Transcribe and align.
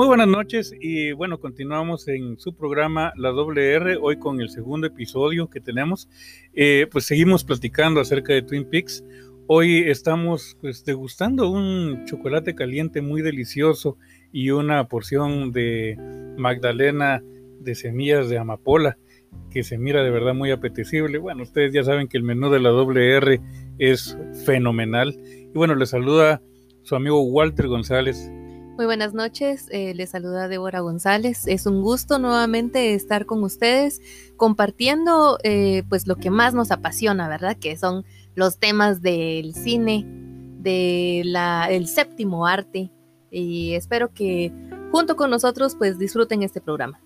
Muy 0.00 0.06
buenas 0.06 0.28
noches 0.28 0.72
y 0.80 1.12
bueno, 1.12 1.38
continuamos 1.40 2.08
en 2.08 2.38
su 2.38 2.54
programa 2.54 3.12
La 3.16 3.32
Doble 3.32 3.74
R, 3.74 3.98
hoy 4.00 4.18
con 4.18 4.40
el 4.40 4.48
segundo 4.48 4.86
episodio 4.86 5.50
que 5.50 5.60
tenemos. 5.60 6.08
Eh, 6.54 6.86
pues 6.90 7.04
seguimos 7.04 7.44
platicando 7.44 8.00
acerca 8.00 8.32
de 8.32 8.40
Twin 8.40 8.64
Peaks. 8.64 9.04
Hoy 9.46 9.90
estamos 9.90 10.56
pues 10.62 10.86
degustando 10.86 11.50
un 11.50 12.06
chocolate 12.06 12.54
caliente 12.54 13.02
muy 13.02 13.20
delicioso 13.20 13.98
y 14.32 14.52
una 14.52 14.88
porción 14.88 15.52
de 15.52 15.98
Magdalena 16.38 17.22
de 17.60 17.74
semillas 17.74 18.30
de 18.30 18.38
amapola 18.38 18.96
que 19.50 19.62
se 19.62 19.76
mira 19.76 20.02
de 20.02 20.08
verdad 20.08 20.32
muy 20.32 20.50
apetecible. 20.50 21.18
Bueno, 21.18 21.42
ustedes 21.42 21.74
ya 21.74 21.84
saben 21.84 22.08
que 22.08 22.16
el 22.16 22.22
menú 22.22 22.48
de 22.48 22.60
la 22.60 22.70
doble 22.70 23.16
R 23.16 23.38
es 23.78 24.16
fenomenal. 24.46 25.14
Y 25.22 25.52
bueno, 25.52 25.74
les 25.74 25.90
saluda 25.90 26.40
su 26.84 26.96
amigo 26.96 27.20
Walter 27.20 27.66
González. 27.66 28.32
Muy 28.80 28.86
buenas 28.86 29.12
noches, 29.12 29.66
eh, 29.72 29.92
les 29.94 30.08
saluda 30.08 30.48
Débora 30.48 30.80
González. 30.80 31.46
Es 31.46 31.66
un 31.66 31.82
gusto 31.82 32.18
nuevamente 32.18 32.94
estar 32.94 33.26
con 33.26 33.44
ustedes 33.44 34.00
compartiendo 34.38 35.36
eh, 35.44 35.82
pues 35.90 36.06
lo 36.06 36.16
que 36.16 36.30
más 36.30 36.54
nos 36.54 36.70
apasiona, 36.70 37.28
¿verdad? 37.28 37.58
Que 37.58 37.76
son 37.76 38.06
los 38.34 38.58
temas 38.58 39.02
del 39.02 39.54
cine, 39.54 40.06
del 40.60 41.36
el 41.68 41.88
séptimo 41.88 42.46
arte. 42.46 42.90
Y 43.30 43.74
espero 43.74 44.14
que 44.14 44.50
junto 44.90 45.14
con 45.14 45.28
nosotros 45.28 45.74
pues 45.74 45.98
disfruten 45.98 46.42
este 46.42 46.62
programa. 46.62 47.02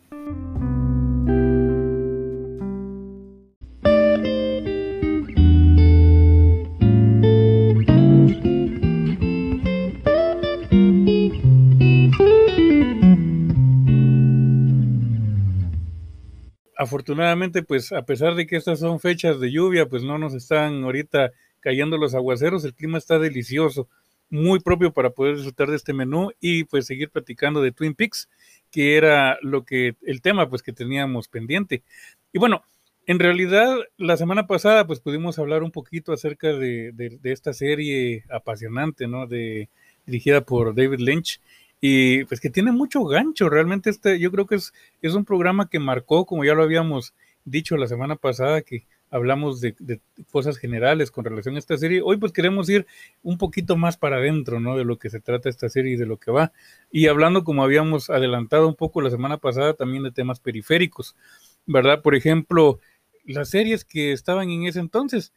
Afortunadamente, 16.85 17.63
pues 17.63 17.93
a 17.93 18.03
pesar 18.03 18.35
de 18.35 18.47
que 18.47 18.57
estas 18.57 18.81
son 18.81 19.01
fechas 19.01 19.41
de 19.41 19.51
lluvia, 19.51 19.89
pues 19.89 20.03
no 20.03 20.19
nos 20.19 20.35
están 20.35 20.85
ahorita 20.85 21.33
cayendo 21.61 21.97
los 21.97 22.15
aguaceros, 22.15 22.65
el 22.65 22.75
clima 22.75 22.99
está 22.99 23.19
delicioso, 23.19 23.89
muy 24.31 24.61
propio 24.61 24.93
para 24.93 25.11
poder 25.11 25.37
disfrutar 25.37 25.71
de 25.71 25.77
este 25.77 25.93
menú 25.93 26.31
y 26.41 26.65
pues 26.65 26.87
seguir 26.87 27.11
platicando 27.11 27.63
de 27.63 27.73
Twin 27.73 27.95
Peaks, 27.95 28.29
que 28.71 28.97
era 28.97 29.39
lo 29.43 29.65
que 29.65 29.97
el 30.03 30.21
tema 30.21 30.49
pues 30.49 30.63
que 30.63 30.73
teníamos 30.73 31.29
pendiente. 31.29 31.83
Y 32.33 32.39
bueno, 32.39 32.63
en 33.07 33.19
realidad 33.19 33.77
la 33.97 34.17
semana 34.17 34.47
pasada 34.47 34.87
pues 34.87 35.01
pudimos 35.01 35.39
hablar 35.39 35.63
un 35.63 35.71
poquito 35.71 36.13
acerca 36.13 36.53
de, 36.53 36.93
de 36.93 37.33
esta 37.33 37.53
serie 37.53 38.25
apasionante, 38.31 39.07
¿no? 39.07 39.27
De 39.27 39.69
dirigida 40.07 40.43
por 40.43 40.75
David 40.75 41.01
Lynch 41.01 41.41
y 41.87 42.25
pues 42.25 42.41
que 42.41 42.49
tiene 42.49 42.73
mucho 42.73 43.05
gancho. 43.05 43.51
Realmente 43.51 43.91
este, 43.91 44.19
yo 44.19 44.31
creo 44.31 44.47
que 44.47 44.55
es, 44.55 44.73
es 45.03 45.13
un 45.13 45.27
programa 45.27 45.69
que 45.69 45.79
marcó, 45.79 46.25
como 46.25 46.43
ya 46.43 46.55
lo 46.55 46.63
habíamos 46.63 47.13
dicho 47.45 47.77
la 47.77 47.87
semana 47.87 48.17
pasada, 48.17 48.63
que 48.63 48.87
hablamos 49.11 49.61
de, 49.61 49.75
cosas 50.33 50.57
generales 50.57 51.11
con 51.11 51.27
relación 51.27 51.57
a 51.57 51.59
esta 51.59 51.77
serie. 51.77 52.01
Hoy 52.03 52.17
pues 52.17 52.33
queremos 52.33 52.71
ir 52.71 52.87
un 53.23 53.37
poquito 53.37 53.77
más 53.77 53.99
para 53.99 54.17
adentro, 54.17 54.61
¿no? 54.61 54.79
De 54.79 54.85
lo 54.87 54.99
que 54.99 55.11
se 55.11 55.21
trata 55.21 55.51
esta 55.51 55.69
serie 55.69 55.93
y 55.93 55.97
de 55.97 56.07
lo 56.07 56.17
que 56.17 56.31
va. 56.31 56.53
Y 56.91 57.09
hablando, 57.09 57.45
como 57.45 57.63
habíamos 57.63 58.09
adelantado 58.09 58.67
un 58.67 58.77
poco 58.77 59.03
la 59.03 59.11
semana 59.11 59.37
pasada, 59.37 59.75
también 59.75 60.05
de 60.05 60.11
temas 60.11 60.41
periféricos, 60.41 61.17
¿verdad? 61.67 62.01
Por 62.01 62.15
ejemplo, 62.15 62.81
las 63.27 63.51
series 63.51 63.85
que 63.85 64.13
estaban 64.13 64.49
en 64.49 64.63
ese 64.65 64.81
entonces. 64.81 65.35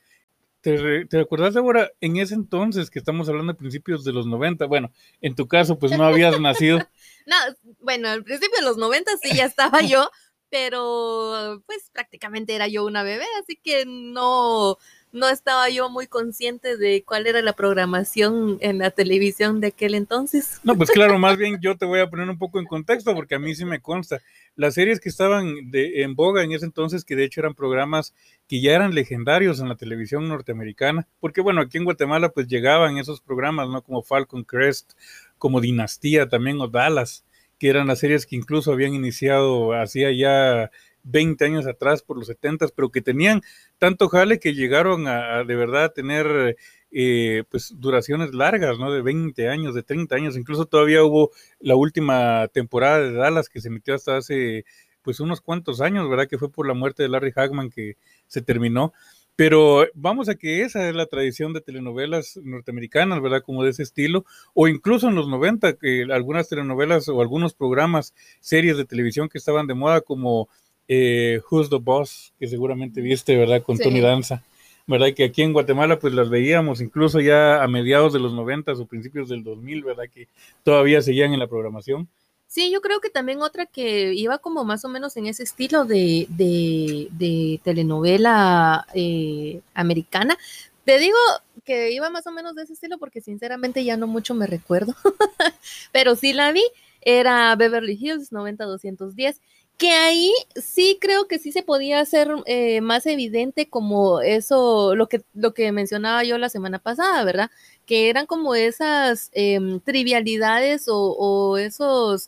¿Te, 0.62 1.06
¿Te 1.06 1.20
acuerdas, 1.20 1.56
ahora 1.56 1.92
en 2.02 2.18
ese 2.18 2.34
entonces 2.34 2.90
que 2.90 3.00
estamos 3.00 3.30
hablando 3.30 3.54
de 3.54 3.60
principios 3.60 4.04
de 4.04 4.14
los 4.14 4.26
90? 4.26 4.66
Bueno, 4.66 4.92
en 5.22 5.36
tu 5.36 5.48
caso, 5.48 5.78
pues 5.78 5.98
no 5.98 6.04
habías 6.04 6.40
nacido. 6.42 6.80
no, 7.26 7.36
bueno, 7.80 8.10
al 8.10 8.24
principio 8.24 8.58
de 8.60 8.66
los 8.66 8.78
90 8.78 9.12
sí 9.22 9.36
ya 9.36 9.46
estaba 9.46 9.82
yo, 9.82 10.10
pero 10.50 11.64
pues 11.66 11.90
prácticamente 11.92 12.56
era 12.56 12.68
yo 12.68 12.86
una 12.86 13.04
bebé, 13.04 13.26
así 13.42 13.56
que 13.56 13.86
no, 13.86 14.78
no 15.12 15.30
estaba 15.30 15.70
yo 15.70 15.90
muy 15.90 16.08
consciente 16.08 16.78
de 16.78 17.04
cuál 17.04 17.28
era 17.28 17.42
la 17.42 17.54
programación 17.54 18.58
en 18.62 18.80
la 18.80 18.92
televisión 18.92 19.62
de 19.62 19.68
aquel 19.68 19.96
entonces. 19.96 20.60
No, 20.64 20.76
pues 20.76 20.92
claro, 20.92 21.18
más 21.20 21.38
bien 21.38 21.60
yo 21.62 21.78
te 21.78 21.86
voy 21.86 22.00
a 22.00 22.10
poner 22.10 22.30
un 22.30 22.38
poco 22.38 22.60
en 22.60 22.66
contexto 22.66 23.16
porque 23.16 23.36
a 23.36 23.40
mí 23.40 23.56
sí 23.56 23.66
me 23.66 23.80
consta. 23.80 24.20
Las 24.56 24.74
series 24.74 25.00
que 25.00 25.10
estaban 25.10 25.72
de, 25.72 26.02
en 26.04 26.16
boga 26.16 26.44
en 26.44 26.52
ese 26.52 26.66
entonces, 26.66 27.06
que 27.06 27.16
de 27.16 27.24
hecho 27.24 27.42
eran 27.42 27.56
programas 27.56 28.14
que 28.48 28.62
ya 28.62 28.74
eran 28.74 28.94
legendarios 28.94 29.60
en 29.60 29.70
la 29.70 29.76
televisión 29.76 30.28
norteamericana, 30.28 31.08
porque 31.20 31.42
bueno, 31.42 31.62
aquí 31.62 31.78
en 31.78 31.86
Guatemala 31.86 32.30
pues 32.30 32.48
llegaban 32.48 32.98
esos 32.98 33.22
programas, 33.22 33.70
¿no? 33.70 33.82
Como 33.82 34.04
Falcon 34.04 34.44
Crest, 34.44 34.94
como 35.38 35.62
Dinastía 35.62 36.28
también 36.28 36.60
o 36.60 36.68
Dallas, 36.68 37.24
que 37.60 37.70
eran 37.70 37.88
las 37.88 38.00
series 38.00 38.26
que 38.26 38.36
incluso 38.36 38.72
habían 38.72 38.94
iniciado 38.94 39.74
hacía 39.74 40.12
ya 40.12 40.70
20 41.08 41.46
años 41.46 41.68
atrás, 41.68 42.02
por 42.04 42.18
los 42.18 42.28
70, 42.28 42.68
pero 42.76 42.90
que 42.90 43.02
tenían 43.02 43.42
tanto 43.78 44.10
jale 44.10 44.40
que 44.40 44.54
llegaron 44.54 45.08
a, 45.08 45.44
de 45.44 45.56
verdad 45.56 45.94
tener 45.94 46.58
eh, 46.92 47.44
pues 47.50 47.74
duraciones 47.78 48.34
largas, 48.34 48.80
¿no? 48.80 48.92
De 48.92 49.02
20 49.02 49.50
años, 49.50 49.76
de 49.76 49.84
30 49.84 50.16
años, 50.16 50.38
incluso 50.38 50.66
todavía 50.66 51.04
hubo 51.04 51.32
la 51.60 51.76
última 51.76 52.48
temporada 52.50 53.00
de 53.00 53.14
Dallas 53.14 53.50
que 53.50 53.62
se 53.62 53.68
emitió 53.70 53.96
hasta 53.96 54.18
hace 54.18 54.66
pues 55.02 55.20
unos 55.20 55.40
cuantos 55.42 55.80
años, 55.80 56.10
¿verdad? 56.10 56.28
Que 56.28 56.38
fue 56.38 56.52
por 56.52 56.68
la 56.68 56.74
muerte 56.74 57.04
de 57.04 57.10
Larry 57.10 57.32
Hagman 57.36 57.70
que 57.70 57.96
se 58.28 58.42
terminó. 58.42 58.94
Pero 59.38 59.86
vamos 59.94 60.30
a 60.30 60.36
que 60.36 60.64
esa 60.64 60.90
es 60.90 60.96
la 60.96 61.06
tradición 61.06 61.54
de 61.54 61.62
telenovelas 61.62 62.40
norteamericanas, 62.44 63.22
¿verdad? 63.22 63.44
Como 63.46 63.64
de 63.64 63.70
ese 63.70 63.84
estilo, 63.84 64.26
o 64.56 64.68
incluso 64.68 65.08
en 65.08 65.16
los 65.16 65.28
90, 65.28 65.78
que 65.78 66.08
algunas 66.12 66.50
telenovelas 66.50 67.08
o 67.08 67.22
algunos 67.22 67.54
programas, 67.54 68.16
series 68.40 68.78
de 68.78 68.86
televisión 68.86 69.30
que 69.30 69.38
estaban 69.38 69.68
de 69.68 69.76
moda, 69.76 70.02
como 70.02 70.50
eh, 70.88 71.42
Who's 71.50 71.70
the 71.70 71.78
Boss, 71.78 72.34
que 72.40 72.48
seguramente 72.48 73.02
viste, 73.02 73.36
¿verdad? 73.36 73.64
Con 73.64 73.78
Tony 73.78 74.02
Danza, 74.02 74.44
¿verdad? 74.86 75.14
Que 75.14 75.26
aquí 75.26 75.42
en 75.42 75.54
Guatemala 75.54 76.00
pues 76.00 76.14
las 76.14 76.30
veíamos 76.30 76.82
incluso 76.82 77.20
ya 77.20 77.62
a 77.64 77.68
mediados 77.68 78.14
de 78.14 78.20
los 78.20 78.34
90 78.34 78.74
o 78.74 78.86
principios 78.86 79.30
del 79.30 79.44
2000, 79.44 79.84
¿verdad? 79.84 80.06
Que 80.14 80.28
todavía 80.64 81.02
seguían 81.02 81.34
en 81.34 81.40
la 81.40 81.48
programación. 81.48 82.08
Sí, 82.48 82.72
yo 82.72 82.80
creo 82.82 83.02
que 83.02 83.10
también 83.10 83.42
otra 83.42 83.66
que 83.66 84.14
iba 84.14 84.38
como 84.38 84.64
más 84.64 84.86
o 84.86 84.90
menos 84.90 85.18
en 85.18 85.28
ese 85.28 85.44
estilo 85.44 85.84
de, 85.84 86.28
de, 86.30 87.60
telenovela 87.64 88.88
eh, 88.94 89.60
americana. 89.74 90.38
Te 90.86 90.98
digo 90.98 91.18
que 91.66 91.92
iba 91.92 92.10
más 92.10 92.26
o 92.26 92.32
menos 92.32 92.56
de 92.56 92.64
ese 92.64 92.74
estilo 92.74 92.98
porque 92.98 93.20
sinceramente 93.20 93.84
ya 93.84 93.98
no 93.98 94.08
mucho 94.08 94.34
me 94.34 94.48
recuerdo, 94.48 94.96
pero 95.92 96.16
sí 96.16 96.32
la 96.32 96.54
vi, 96.54 96.64
era 97.02 97.54
Beverly 97.58 97.98
Hills 98.00 98.32
90210 98.32 99.42
que 99.78 99.92
ahí 99.92 100.34
sí 100.56 100.98
creo 101.00 101.28
que 101.28 101.38
sí 101.40 101.52
se 101.52 101.62
podía 101.62 102.00
hacer 102.00 102.30
eh, 102.46 102.82
más 102.82 103.06
evidente 103.06 103.70
como 103.70 104.22
eso, 104.22 104.96
lo 104.96 105.08
que, 105.08 105.22
lo 105.36 105.54
que 105.54 105.72
mencionaba 105.72 106.24
yo 106.24 106.38
la 106.40 106.50
semana 106.50 106.80
pasada, 106.80 107.24
¿verdad? 107.24 107.52
Que 107.86 108.10
eran 108.10 108.26
como 108.26 108.56
esas 108.56 109.30
em, 109.34 109.80
trivialidades 109.80 110.86
o, 110.88 111.58
esos, 111.60 112.28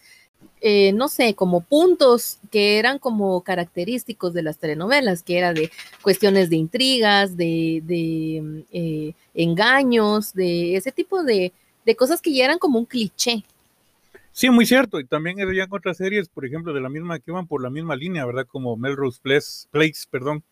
eh, 0.62 0.94
no 0.94 1.08
sé, 1.08 1.34
como 1.34 1.62
puntos 1.62 2.40
que 2.52 2.78
eran 2.78 3.00
como 3.00 3.42
característicos 3.42 4.34
de 4.34 4.44
las 4.44 4.60
telenovelas, 4.60 5.24
que 5.24 5.38
era 5.40 5.54
de 5.54 5.72
cuestiones 6.04 6.50
de 6.52 6.56
intrigas, 6.58 7.36
de, 7.36 7.82
de 7.86 8.66
eh, 8.72 9.14
engaños, 9.34 10.34
de 10.34 10.76
ese 10.76 10.92
tipo 10.92 11.24
de, 11.24 11.52
de 11.86 11.96
cosas 11.96 12.22
que 12.22 12.34
ya 12.34 12.46
eran 12.46 12.60
como 12.60 12.78
un 12.80 12.86
cliché, 12.86 13.44
Sí, 14.32 14.50
muy 14.50 14.66
cierto. 14.66 15.00
Y 15.00 15.06
también 15.06 15.42
había 15.42 15.68
otras 15.70 15.98
series, 15.98 16.30
por 16.30 16.46
ejemplo, 16.46 16.74
de 16.74 16.82
la 16.82 16.90
misma 16.90 17.20
que 17.20 17.32
van 17.32 17.48
por 17.48 17.62
la 17.62 17.70
misma 17.70 17.96
línea, 17.96 18.26
¿verdad? 18.26 18.46
Como 18.48 18.78
Melrose 18.78 19.20
Place, 19.22 19.68
Place 19.72 20.06
perdón. 20.10 20.44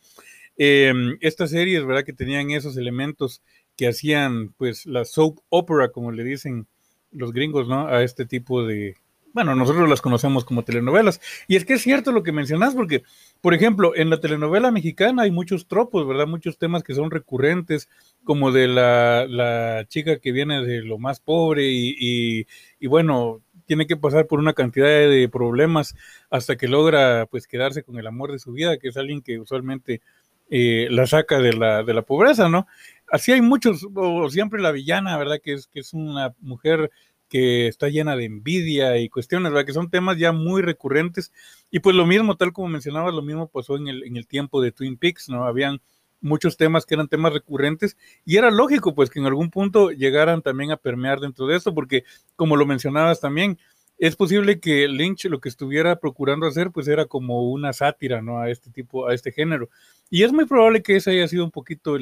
Em, 0.57 1.17
estas 1.21 1.51
series, 1.51 1.85
¿verdad? 1.85 2.03
Que 2.05 2.13
tenían 2.13 2.51
esos 2.51 2.77
elementos 2.77 3.41
que 3.77 3.87
hacían, 3.87 4.53
pues, 4.57 4.85
la 4.85 5.05
soap 5.05 5.39
opera, 5.49 5.89
como 5.91 6.11
le 6.11 6.23
dicen 6.23 6.67
los 7.11 7.33
gringos, 7.33 7.67
¿no? 7.67 7.87
A 7.87 8.03
este 8.03 8.25
tipo 8.25 8.65
de, 8.65 8.95
bueno, 9.33 9.55
nosotros 9.55 9.89
las 9.89 10.01
conocemos 10.01 10.45
como 10.45 10.63
telenovelas. 10.63 11.21
Y 11.47 11.55
es 11.57 11.65
que 11.65 11.73
es 11.75 11.81
cierto 11.83 12.11
lo 12.11 12.23
que 12.23 12.31
mencionas, 12.31 12.75
porque, 12.75 13.03
por 13.41 13.53
ejemplo, 13.53 13.95
en 13.95 14.09
la 14.09 14.19
telenovela 14.19 14.71
mexicana 14.71 15.23
hay 15.23 15.31
muchos 15.31 15.67
tropos, 15.67 16.07
¿verdad? 16.07 16.27
Muchos 16.27 16.57
temas 16.57 16.83
que 16.83 16.95
son 16.95 17.11
recurrentes, 17.11 17.89
como 18.23 18.51
de 18.51 18.67
la, 18.67 19.27
la 19.27 19.85
chica 19.87 20.19
que 20.19 20.31
viene 20.31 20.65
de 20.65 20.81
lo 20.83 20.97
más 20.97 21.19
pobre 21.19 21.67
y, 21.69 21.95
y, 21.99 22.47
y 22.79 22.87
bueno, 22.87 23.41
tiene 23.67 23.85
que 23.85 23.97
pasar 23.97 24.25
por 24.25 24.39
una 24.39 24.53
cantidad 24.53 24.87
de 24.87 25.29
problemas 25.31 25.95
hasta 26.29 26.55
que 26.55 26.67
logra 26.67 27.27
pues 27.27 27.45
quedarse 27.45 27.83
con 27.83 27.99
el 27.99 28.07
amor 28.07 28.31
de 28.31 28.39
su 28.39 28.53
vida, 28.53 28.77
que 28.77 28.87
es 28.87 28.97
alguien 28.97 29.21
que 29.21 29.39
usualmente 29.39 30.01
eh, 30.49 30.87
la 30.89 31.05
saca 31.05 31.39
de 31.39 31.53
la, 31.53 31.83
de 31.83 31.93
la 31.93 32.01
pobreza, 32.01 32.49
¿no? 32.49 32.65
Así 33.11 33.31
hay 33.31 33.41
muchos, 33.41 33.85
o 33.93 34.29
siempre 34.29 34.61
la 34.61 34.71
villana, 34.71 35.17
¿verdad? 35.17 35.39
Que 35.43 35.53
es, 35.53 35.67
que 35.67 35.81
es 35.81 35.93
una 35.93 36.33
mujer 36.39 36.89
que 37.29 37.67
está 37.67 37.89
llena 37.89 38.15
de 38.15 38.25
envidia 38.25 38.97
y 38.97 39.09
cuestiones, 39.09 39.51
¿verdad? 39.51 39.65
Que 39.65 39.73
son 39.73 39.89
temas 39.89 40.17
ya 40.17 40.31
muy 40.31 40.61
recurrentes. 40.61 41.33
Y 41.69 41.79
pues 41.79 41.95
lo 41.95 42.05
mismo, 42.05 42.37
tal 42.37 42.53
como 42.53 42.69
mencionabas, 42.69 43.13
lo 43.13 43.21
mismo 43.21 43.47
pasó 43.47 43.75
en 43.75 43.87
el, 43.87 44.03
en 44.03 44.15
el 44.15 44.27
tiempo 44.27 44.61
de 44.61 44.71
Twin 44.71 44.97
Peaks, 44.97 45.29
¿no? 45.29 45.43
Habían 45.43 45.81
muchos 46.21 46.57
temas 46.57 46.85
que 46.85 46.95
eran 46.95 47.07
temas 47.07 47.33
recurrentes 47.33 47.97
y 48.25 48.37
era 48.37 48.51
lógico 48.51 48.95
pues 48.95 49.09
que 49.09 49.19
en 49.19 49.25
algún 49.25 49.49
punto 49.49 49.91
llegaran 49.91 50.41
también 50.41 50.71
a 50.71 50.77
permear 50.77 51.19
dentro 51.19 51.47
de 51.47 51.55
esto 51.55 51.73
porque 51.73 52.03
como 52.35 52.55
lo 52.55 52.65
mencionabas 52.65 53.19
también 53.19 53.59
es 53.97 54.15
posible 54.15 54.59
que 54.59 54.87
Lynch 54.87 55.25
lo 55.25 55.39
que 55.39 55.49
estuviera 55.49 55.95
procurando 55.99 56.45
hacer 56.45 56.71
pues 56.71 56.87
era 56.87 57.05
como 57.05 57.49
una 57.49 57.73
sátira, 57.73 58.21
¿no? 58.21 58.39
A 58.39 58.49
este 58.49 58.69
tipo, 58.69 59.07
a 59.07 59.13
este 59.13 59.31
género. 59.31 59.69
Y 60.09 60.23
es 60.23 60.31
muy 60.31 60.45
probable 60.45 60.83
que 60.83 60.95
esa 60.95 61.11
haya 61.11 61.27
sido 61.27 61.43
un 61.43 61.51
poquito 61.51 61.97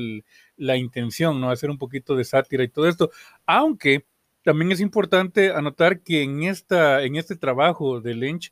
la 0.58 0.78
intención, 0.78 1.40
¿no? 1.40 1.50
Hacer 1.50 1.70
un 1.70 1.78
poquito 1.78 2.16
de 2.16 2.26
sátira 2.26 2.64
y 2.64 2.68
todo 2.68 2.88
esto. 2.88 3.12
Aunque 3.46 4.06
también 4.44 4.72
es 4.72 4.82
importante 4.82 5.52
anotar 5.52 6.02
que 6.02 6.22
en, 6.22 6.44
esta, 6.44 7.02
en 7.04 7.16
este 7.16 7.36
trabajo 7.36 8.02
de 8.02 8.14
Lynch, 8.14 8.52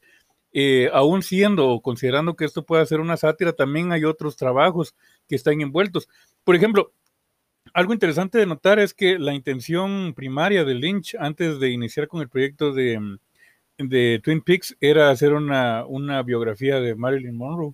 eh, 0.53 0.89
aún 0.93 1.23
siendo 1.23 1.67
o 1.67 1.81
considerando 1.81 2.35
que 2.35 2.45
esto 2.45 2.63
pueda 2.63 2.85
ser 2.85 2.99
una 2.99 3.17
sátira, 3.17 3.53
también 3.53 3.91
hay 3.91 4.05
otros 4.05 4.37
trabajos 4.37 4.95
que 5.27 5.35
están 5.35 5.59
envueltos. 5.61 6.07
Por 6.43 6.55
ejemplo, 6.55 6.91
algo 7.73 7.93
interesante 7.93 8.37
de 8.37 8.45
notar 8.45 8.79
es 8.79 8.93
que 8.93 9.17
la 9.17 9.33
intención 9.33 10.13
primaria 10.13 10.63
de 10.63 10.75
Lynch 10.75 11.15
antes 11.19 11.59
de 11.59 11.71
iniciar 11.71 12.07
con 12.07 12.21
el 12.21 12.29
proyecto 12.29 12.71
de, 12.71 13.17
de 13.79 14.21
Twin 14.23 14.41
Peaks 14.41 14.77
era 14.79 15.09
hacer 15.09 15.33
una, 15.33 15.85
una 15.85 16.21
biografía 16.21 16.79
de 16.79 16.93
Marilyn 16.93 17.35
Monroe. 17.35 17.73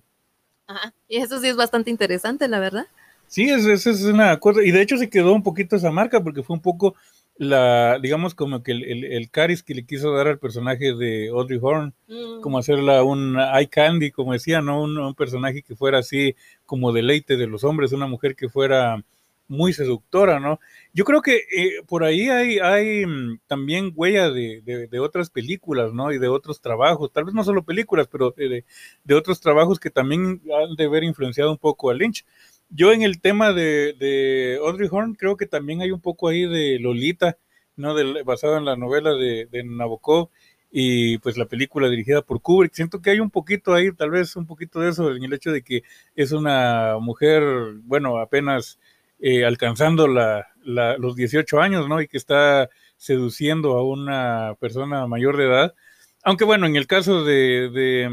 Ajá. 0.66 0.94
Y 1.06 1.18
eso 1.18 1.38
sí 1.40 1.48
es 1.48 1.56
bastante 1.56 1.90
interesante, 1.90 2.48
la 2.48 2.60
verdad. 2.60 2.86
Sí, 3.26 3.48
esa 3.48 3.72
es, 3.72 3.86
es, 3.86 4.02
una 4.04 4.38
cosa, 4.38 4.62
y 4.62 4.70
de 4.70 4.82
hecho 4.82 4.96
se 4.96 5.10
quedó 5.10 5.32
un 5.32 5.42
poquito 5.42 5.76
esa 5.76 5.90
marca 5.92 6.22
porque 6.22 6.42
fue 6.42 6.56
un 6.56 6.62
poco 6.62 6.96
la, 7.40 7.98
digamos, 7.98 8.34
como 8.34 8.62
que 8.62 8.72
el, 8.72 8.84
el, 8.84 9.04
el 9.04 9.30
caris 9.30 9.62
que 9.62 9.74
le 9.74 9.86
quiso 9.86 10.12
dar 10.12 10.28
al 10.28 10.38
personaje 10.38 10.92
de 10.92 11.30
Audrey 11.30 11.58
Horn, 11.60 11.94
mm. 12.06 12.42
como 12.42 12.58
hacerla 12.58 13.02
un 13.02 13.38
eye 13.38 13.66
candy, 13.66 14.10
como 14.10 14.34
decía, 14.34 14.60
¿no? 14.60 14.82
Un, 14.82 14.98
un, 14.98 15.14
personaje 15.14 15.62
que 15.62 15.74
fuera 15.74 16.00
así 16.00 16.36
como 16.66 16.92
deleite 16.92 17.38
de 17.38 17.46
los 17.46 17.64
hombres, 17.64 17.92
una 17.92 18.06
mujer 18.06 18.36
que 18.36 18.50
fuera 18.50 19.02
muy 19.48 19.72
seductora, 19.72 20.38
¿no? 20.38 20.60
Yo 20.92 21.06
creo 21.06 21.22
que 21.22 21.36
eh, 21.36 21.82
por 21.88 22.04
ahí 22.04 22.28
hay, 22.28 22.58
hay 22.58 23.06
mm, 23.06 23.40
también 23.46 23.90
huella 23.96 24.28
de, 24.30 24.60
de, 24.62 24.86
de, 24.86 25.00
otras 25.00 25.30
películas, 25.30 25.94
¿no? 25.94 26.12
Y 26.12 26.18
de 26.18 26.28
otros 26.28 26.60
trabajos, 26.60 27.10
tal 27.10 27.24
vez 27.24 27.32
no 27.32 27.42
solo 27.42 27.62
películas, 27.62 28.06
pero 28.12 28.32
de, 28.36 28.66
de 29.02 29.14
otros 29.14 29.40
trabajos 29.40 29.80
que 29.80 29.88
también 29.88 30.42
han 30.54 30.76
de 30.76 30.84
haber 30.84 31.04
influenciado 31.04 31.50
un 31.50 31.58
poco 31.58 31.88
a 31.88 31.94
Lynch. 31.94 32.26
Yo 32.70 32.92
en 32.92 33.02
el 33.02 33.20
tema 33.20 33.52
de, 33.52 33.94
de 33.98 34.58
Audrey 34.64 34.88
Horn 34.90 35.14
creo 35.14 35.36
que 35.36 35.46
también 35.46 35.82
hay 35.82 35.90
un 35.90 36.00
poco 36.00 36.28
ahí 36.28 36.46
de 36.46 36.78
Lolita, 36.78 37.36
¿no? 37.76 37.94
Basado 38.24 38.56
en 38.56 38.64
la 38.64 38.76
novela 38.76 39.12
de, 39.12 39.46
de 39.50 39.64
Nabokov 39.64 40.30
y 40.70 41.18
pues 41.18 41.36
la 41.36 41.46
película 41.46 41.88
dirigida 41.88 42.22
por 42.22 42.40
Kubrick. 42.40 42.72
Siento 42.74 43.02
que 43.02 43.10
hay 43.10 43.20
un 43.20 43.30
poquito 43.30 43.74
ahí, 43.74 43.92
tal 43.92 44.10
vez 44.10 44.36
un 44.36 44.46
poquito 44.46 44.80
de 44.80 44.90
eso, 44.90 45.10
en 45.14 45.24
el 45.24 45.32
hecho 45.32 45.50
de 45.50 45.62
que 45.62 45.82
es 46.14 46.32
una 46.32 46.96
mujer, 47.00 47.42
bueno, 47.82 48.18
apenas 48.18 48.78
eh, 49.18 49.44
alcanzando 49.44 50.06
la, 50.06 50.46
la, 50.64 50.96
los 50.96 51.16
18 51.16 51.60
años, 51.60 51.88
¿no? 51.88 52.00
Y 52.00 52.08
que 52.08 52.16
está 52.16 52.70
seduciendo 52.96 53.76
a 53.78 53.86
una 53.86 54.54
persona 54.60 55.06
mayor 55.06 55.36
de 55.36 55.46
edad. 55.46 55.74
Aunque 56.22 56.44
bueno, 56.44 56.66
en 56.66 56.76
el 56.76 56.86
caso 56.86 57.24
de, 57.24 58.08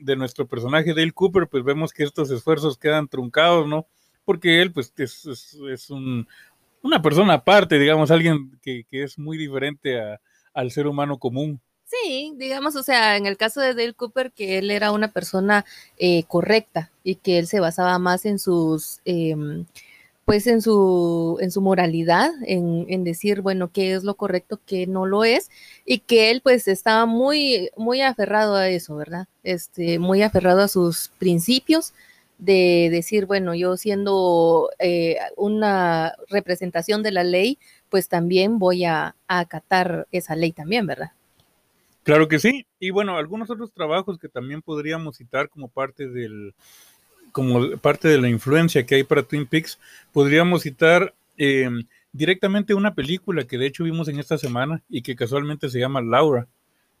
de, 0.00 0.16
nuestro 0.16 0.46
personaje 0.46 0.94
Dale 0.94 1.12
Cooper, 1.12 1.46
pues 1.48 1.64
vemos 1.64 1.92
que 1.92 2.04
estos 2.04 2.30
esfuerzos 2.30 2.78
quedan 2.78 3.08
truncados, 3.08 3.66
¿no? 3.66 3.86
Porque 4.24 4.60
él, 4.62 4.72
pues, 4.72 4.92
es, 4.96 5.26
es, 5.26 5.58
es 5.70 5.90
un, 5.90 6.26
una 6.82 7.02
persona 7.02 7.34
aparte, 7.34 7.78
digamos, 7.78 8.10
alguien 8.10 8.58
que, 8.62 8.84
que 8.88 9.02
es 9.02 9.18
muy 9.18 9.36
diferente 9.36 10.00
a, 10.00 10.20
al 10.54 10.70
ser 10.70 10.86
humano 10.86 11.18
común. 11.18 11.60
Sí, 11.84 12.34
digamos, 12.36 12.76
o 12.76 12.84
sea, 12.84 13.16
en 13.16 13.26
el 13.26 13.36
caso 13.36 13.60
de 13.60 13.74
Dale 13.74 13.94
Cooper, 13.94 14.30
que 14.30 14.58
él 14.58 14.70
era 14.70 14.92
una 14.92 15.12
persona 15.12 15.64
eh, 15.98 16.22
correcta 16.24 16.92
y 17.02 17.16
que 17.16 17.38
él 17.38 17.46
se 17.46 17.60
basaba 17.60 17.98
más 17.98 18.26
en 18.26 18.38
sus... 18.38 19.00
Eh, 19.04 19.34
pues 20.30 20.46
en 20.46 20.62
su, 20.62 21.38
en 21.40 21.50
su 21.50 21.60
moralidad, 21.60 22.30
en, 22.46 22.86
en, 22.88 23.02
decir, 23.02 23.40
bueno, 23.40 23.72
qué 23.72 23.94
es 23.94 24.04
lo 24.04 24.14
correcto, 24.14 24.60
qué 24.64 24.86
no 24.86 25.04
lo 25.04 25.24
es, 25.24 25.50
y 25.84 25.98
que 25.98 26.30
él 26.30 26.40
pues 26.40 26.68
estaba 26.68 27.04
muy, 27.04 27.70
muy 27.76 28.00
aferrado 28.00 28.54
a 28.54 28.68
eso, 28.68 28.94
¿verdad? 28.94 29.26
Este, 29.42 29.98
muy 29.98 30.22
aferrado 30.22 30.60
a 30.60 30.68
sus 30.68 31.08
principios 31.18 31.94
de 32.38 32.90
decir, 32.92 33.26
bueno, 33.26 33.56
yo 33.56 33.76
siendo 33.76 34.70
eh, 34.78 35.16
una 35.36 36.14
representación 36.28 37.02
de 37.02 37.10
la 37.10 37.24
ley, 37.24 37.58
pues 37.88 38.08
también 38.08 38.60
voy 38.60 38.84
a, 38.84 39.16
a 39.26 39.40
acatar 39.40 40.06
esa 40.12 40.36
ley 40.36 40.52
también, 40.52 40.86
¿verdad? 40.86 41.10
Claro 42.04 42.28
que 42.28 42.38
sí. 42.38 42.66
Y 42.78 42.90
bueno, 42.90 43.16
algunos 43.18 43.50
otros 43.50 43.72
trabajos 43.72 44.16
que 44.16 44.28
también 44.28 44.62
podríamos 44.62 45.16
citar 45.16 45.48
como 45.48 45.66
parte 45.66 46.06
del, 46.06 46.54
como 47.32 47.76
parte 47.78 48.08
de 48.08 48.20
la 48.20 48.28
influencia 48.28 48.84
que 48.86 48.96
hay 48.96 49.04
para 49.04 49.22
Twin 49.22 49.46
Peaks, 49.46 49.78
podríamos 50.12 50.62
citar 50.62 51.14
eh, 51.36 51.68
directamente 52.12 52.74
una 52.74 52.94
película 52.94 53.44
que 53.44 53.58
de 53.58 53.66
hecho 53.66 53.84
vimos 53.84 54.08
en 54.08 54.18
esta 54.18 54.38
semana 54.38 54.82
y 54.88 55.02
que 55.02 55.16
casualmente 55.16 55.68
se 55.68 55.78
llama 55.78 56.00
Laura, 56.00 56.48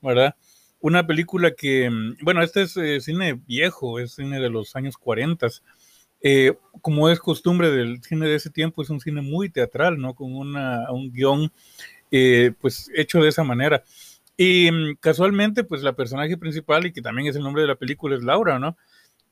¿verdad? 0.00 0.34
Una 0.80 1.06
película 1.06 1.52
que, 1.52 1.90
mm, 1.90 2.16
bueno, 2.22 2.42
este 2.42 2.62
es 2.62 2.76
eh, 2.76 3.00
cine 3.00 3.40
viejo, 3.46 3.98
es 3.98 4.14
cine 4.14 4.40
de 4.40 4.50
los 4.50 4.74
años 4.76 4.96
40. 4.96 5.48
Eh, 6.22 6.54
como 6.82 7.08
es 7.08 7.18
costumbre 7.18 7.70
del 7.70 8.02
cine 8.02 8.26
de 8.28 8.36
ese 8.36 8.50
tiempo, 8.50 8.82
es 8.82 8.90
un 8.90 9.00
cine 9.00 9.20
muy 9.22 9.48
teatral, 9.50 9.98
¿no? 9.98 10.14
Con 10.14 10.34
una, 10.34 10.90
un 10.90 11.12
guion, 11.12 11.50
eh, 12.10 12.52
pues, 12.60 12.90
hecho 12.94 13.20
de 13.20 13.28
esa 13.28 13.44
manera. 13.44 13.84
Y 14.36 14.70
mm, 14.70 14.96
casualmente, 15.00 15.64
pues, 15.64 15.82
la 15.82 15.94
personaje 15.94 16.36
principal, 16.36 16.86
y 16.86 16.92
que 16.92 17.02
también 17.02 17.28
es 17.28 17.36
el 17.36 17.42
nombre 17.42 17.62
de 17.62 17.68
la 17.68 17.76
película, 17.76 18.16
es 18.16 18.22
Laura, 18.22 18.58
¿no? 18.58 18.76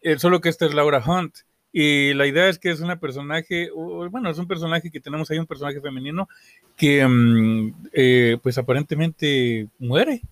Eh, 0.03 0.19
solo 0.19 0.41
que 0.41 0.49
esta 0.49 0.67
es 0.67 0.75
Laura 0.75 1.03
Hunt. 1.05 1.35
Y 1.73 2.15
la 2.15 2.27
idea 2.27 2.49
es 2.49 2.59
que 2.59 2.71
es 2.71 2.81
una 2.81 2.99
personaje, 2.99 3.71
bueno, 4.11 4.31
es 4.31 4.39
un 4.39 4.49
personaje 4.49 4.91
que 4.91 5.01
tenemos 5.01 5.31
ahí, 5.31 5.39
un 5.39 5.47
personaje 5.47 5.81
femenino 5.81 6.29
que 6.77 7.05
um, 7.05 7.73
eh, 7.93 8.39
pues 8.43 8.57
aparentemente 8.57 9.69
muere. 9.79 10.23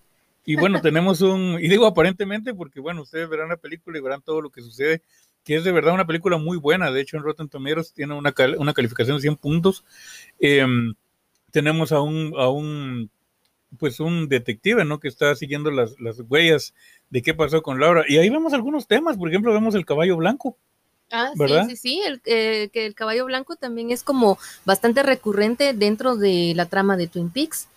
Y 0.44 0.56
bueno, 0.56 0.80
tenemos 0.82 1.20
un, 1.20 1.58
y 1.60 1.68
digo 1.68 1.86
aparentemente 1.86 2.54
porque 2.54 2.80
bueno, 2.80 3.02
ustedes 3.02 3.28
verán 3.28 3.50
la 3.50 3.58
película 3.58 3.98
y 3.98 4.00
verán 4.00 4.22
todo 4.22 4.40
lo 4.40 4.50
que 4.50 4.62
sucede, 4.62 5.02
que 5.44 5.56
es 5.56 5.64
de 5.64 5.72
verdad 5.72 5.92
una 5.92 6.06
película 6.06 6.38
muy 6.38 6.56
buena. 6.56 6.90
De 6.90 7.02
hecho, 7.02 7.18
en 7.18 7.22
Rotten 7.22 7.48
Tomatoes 7.48 7.92
tiene 7.92 8.14
una, 8.14 8.34
una 8.58 8.72
calificación 8.72 9.18
de 9.18 9.22
100 9.22 9.36
puntos. 9.36 9.84
Eh, 10.40 10.66
tenemos 11.50 11.92
a 11.92 12.00
un, 12.00 12.32
a 12.36 12.48
un 12.48 13.10
pues 13.78 14.00
un 14.00 14.28
detective, 14.28 14.84
¿no? 14.84 15.00
Que 15.00 15.08
está 15.08 15.34
siguiendo 15.34 15.70
las, 15.70 15.98
las 16.00 16.20
huellas 16.28 16.74
de 17.10 17.22
qué 17.22 17.34
pasó 17.34 17.62
con 17.62 17.80
Laura. 17.80 18.04
Y 18.08 18.18
ahí 18.18 18.30
vemos 18.30 18.52
algunos 18.52 18.86
temas, 18.86 19.16
por 19.16 19.28
ejemplo, 19.28 19.52
vemos 19.52 19.74
el 19.74 19.86
caballo 19.86 20.16
blanco. 20.16 20.56
Ah, 21.10 21.30
¿verdad? 21.36 21.66
sí, 21.68 21.76
sí, 21.76 21.76
sí, 21.76 22.02
el, 22.04 22.20
eh, 22.24 22.68
que 22.72 22.84
el 22.84 22.94
caballo 22.94 23.26
blanco 23.26 23.54
también 23.54 23.92
es 23.92 24.02
como 24.02 24.38
bastante 24.64 25.04
recurrente 25.04 25.72
dentro 25.72 26.16
de 26.16 26.52
la 26.56 26.66
trama 26.66 26.96
de 26.96 27.06
Twin 27.06 27.30
Peaks. 27.30 27.68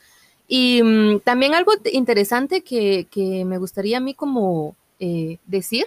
Y 0.48 0.82
um, 0.82 1.20
también 1.20 1.54
algo 1.54 1.74
interesante 1.94 2.62
que, 2.62 3.06
que, 3.12 3.46
me 3.46 3.60
gustaría 3.60 3.98
a 3.98 4.00
mí 4.00 4.16
como 4.16 4.76
eh, 5.00 5.38
decir 5.46 5.86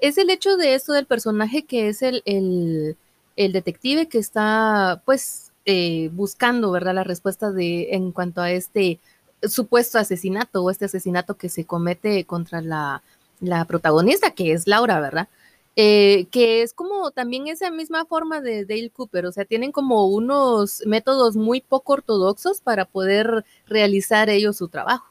es 0.00 0.18
el 0.18 0.30
hecho 0.30 0.56
de 0.56 0.74
esto 0.74 0.92
del 0.92 1.06
personaje 1.06 1.64
que 1.64 1.88
es 1.88 2.02
el, 2.02 2.22
el, 2.24 2.96
el 3.36 3.52
detective 3.52 4.08
que 4.08 4.18
está 4.18 5.02
pues 5.04 5.52
eh, 5.66 6.10
buscando, 6.12 6.70
¿verdad? 6.70 6.94
La 6.94 7.04
respuesta 7.04 7.52
de 7.52 7.88
en 7.92 8.12
cuanto 8.12 8.40
a 8.40 8.50
este 8.50 8.98
supuesto 9.42 9.98
asesinato 9.98 10.62
o 10.62 10.70
este 10.70 10.84
asesinato 10.86 11.36
que 11.36 11.48
se 11.48 11.64
comete 11.64 12.24
contra 12.24 12.60
la, 12.60 13.02
la 13.40 13.64
protagonista, 13.64 14.32
que 14.32 14.52
es 14.52 14.66
Laura, 14.66 15.00
¿verdad? 15.00 15.28
Eh, 15.76 16.26
que 16.30 16.62
es 16.62 16.74
como 16.74 17.10
también 17.12 17.46
esa 17.46 17.70
misma 17.70 18.04
forma 18.04 18.40
de 18.40 18.64
Dale 18.64 18.90
Cooper, 18.90 19.26
o 19.26 19.32
sea, 19.32 19.44
tienen 19.44 19.72
como 19.72 20.08
unos 20.08 20.82
métodos 20.84 21.36
muy 21.36 21.60
poco 21.60 21.92
ortodoxos 21.94 22.60
para 22.60 22.84
poder 22.84 23.44
realizar 23.66 24.28
ellos 24.28 24.56
su 24.56 24.68
trabajo. 24.68 25.06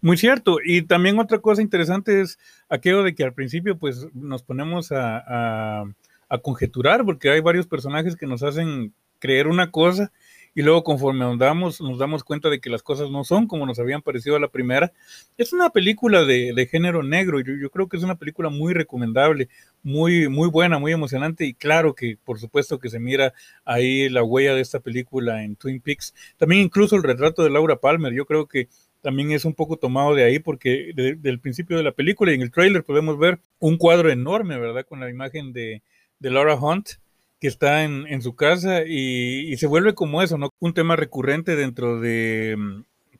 Muy 0.00 0.18
cierto, 0.18 0.58
y 0.62 0.82
también 0.82 1.18
otra 1.18 1.38
cosa 1.38 1.62
interesante 1.62 2.20
es 2.20 2.38
aquello 2.68 3.02
de 3.02 3.14
que 3.14 3.24
al 3.24 3.32
principio 3.32 3.78
pues 3.78 4.06
nos 4.12 4.42
ponemos 4.42 4.92
a, 4.92 5.22
a, 5.26 5.84
a 6.28 6.38
conjeturar, 6.38 7.04
porque 7.04 7.30
hay 7.30 7.40
varios 7.40 7.66
personajes 7.66 8.16
que 8.16 8.26
nos 8.26 8.42
hacen 8.42 8.92
creer 9.20 9.46
una 9.46 9.70
cosa 9.70 10.12
y 10.54 10.62
luego 10.62 10.84
conforme 10.84 11.24
andamos 11.24 11.80
nos 11.80 11.98
damos 11.98 12.22
cuenta 12.22 12.48
de 12.48 12.60
que 12.60 12.70
las 12.70 12.82
cosas 12.82 13.10
no 13.10 13.24
son 13.24 13.46
como 13.46 13.66
nos 13.66 13.78
habían 13.78 14.02
parecido 14.02 14.36
a 14.36 14.40
la 14.40 14.48
primera. 14.48 14.92
Es 15.36 15.52
una 15.52 15.70
película 15.70 16.24
de, 16.24 16.52
de 16.54 16.66
género 16.66 17.02
negro 17.02 17.40
yo, 17.40 17.54
yo, 17.60 17.70
creo 17.70 17.88
que 17.88 17.96
es 17.96 18.02
una 18.02 18.16
película 18.16 18.50
muy 18.50 18.72
recomendable, 18.72 19.48
muy, 19.82 20.28
muy 20.28 20.48
buena, 20.48 20.78
muy 20.78 20.92
emocionante 20.92 21.44
y 21.44 21.54
claro 21.54 21.94
que 21.94 22.16
por 22.24 22.38
supuesto 22.38 22.78
que 22.78 22.88
se 22.88 23.00
mira 23.00 23.34
ahí 23.64 24.08
la 24.08 24.22
huella 24.22 24.54
de 24.54 24.60
esta 24.60 24.80
película 24.80 25.42
en 25.42 25.56
Twin 25.56 25.80
Peaks. 25.80 26.14
También 26.36 26.62
incluso 26.62 26.96
el 26.96 27.02
retrato 27.02 27.42
de 27.42 27.50
Laura 27.50 27.76
Palmer, 27.76 28.12
yo 28.12 28.26
creo 28.26 28.46
que 28.46 28.68
también 29.02 29.32
es 29.32 29.44
un 29.44 29.54
poco 29.54 29.76
tomado 29.76 30.14
de 30.14 30.24
ahí 30.24 30.38
porque 30.38 30.92
de, 30.94 31.14
del 31.16 31.40
principio 31.40 31.76
de 31.76 31.82
la 31.82 31.92
película 31.92 32.32
y 32.32 32.36
en 32.36 32.42
el 32.42 32.50
trailer 32.50 32.84
podemos 32.84 33.18
ver 33.18 33.40
un 33.58 33.76
cuadro 33.76 34.10
enorme, 34.10 34.58
¿verdad? 34.58 34.86
Con 34.86 35.00
la 35.00 35.10
imagen 35.10 35.52
de, 35.52 35.82
de 36.20 36.30
Laura 36.30 36.54
Hunt 36.54 37.03
que 37.44 37.48
está 37.48 37.84
en, 37.84 38.06
en 38.06 38.22
su 38.22 38.34
casa 38.34 38.84
y, 38.86 39.54
se 39.58 39.66
vuelve 39.66 39.94
como 39.94 40.22
eso, 40.22 40.38
¿no? 40.38 40.48
Un 40.60 40.72
tema 40.72 40.96
recurrente 40.96 41.56
dentro 41.56 42.00
de, 42.00 42.56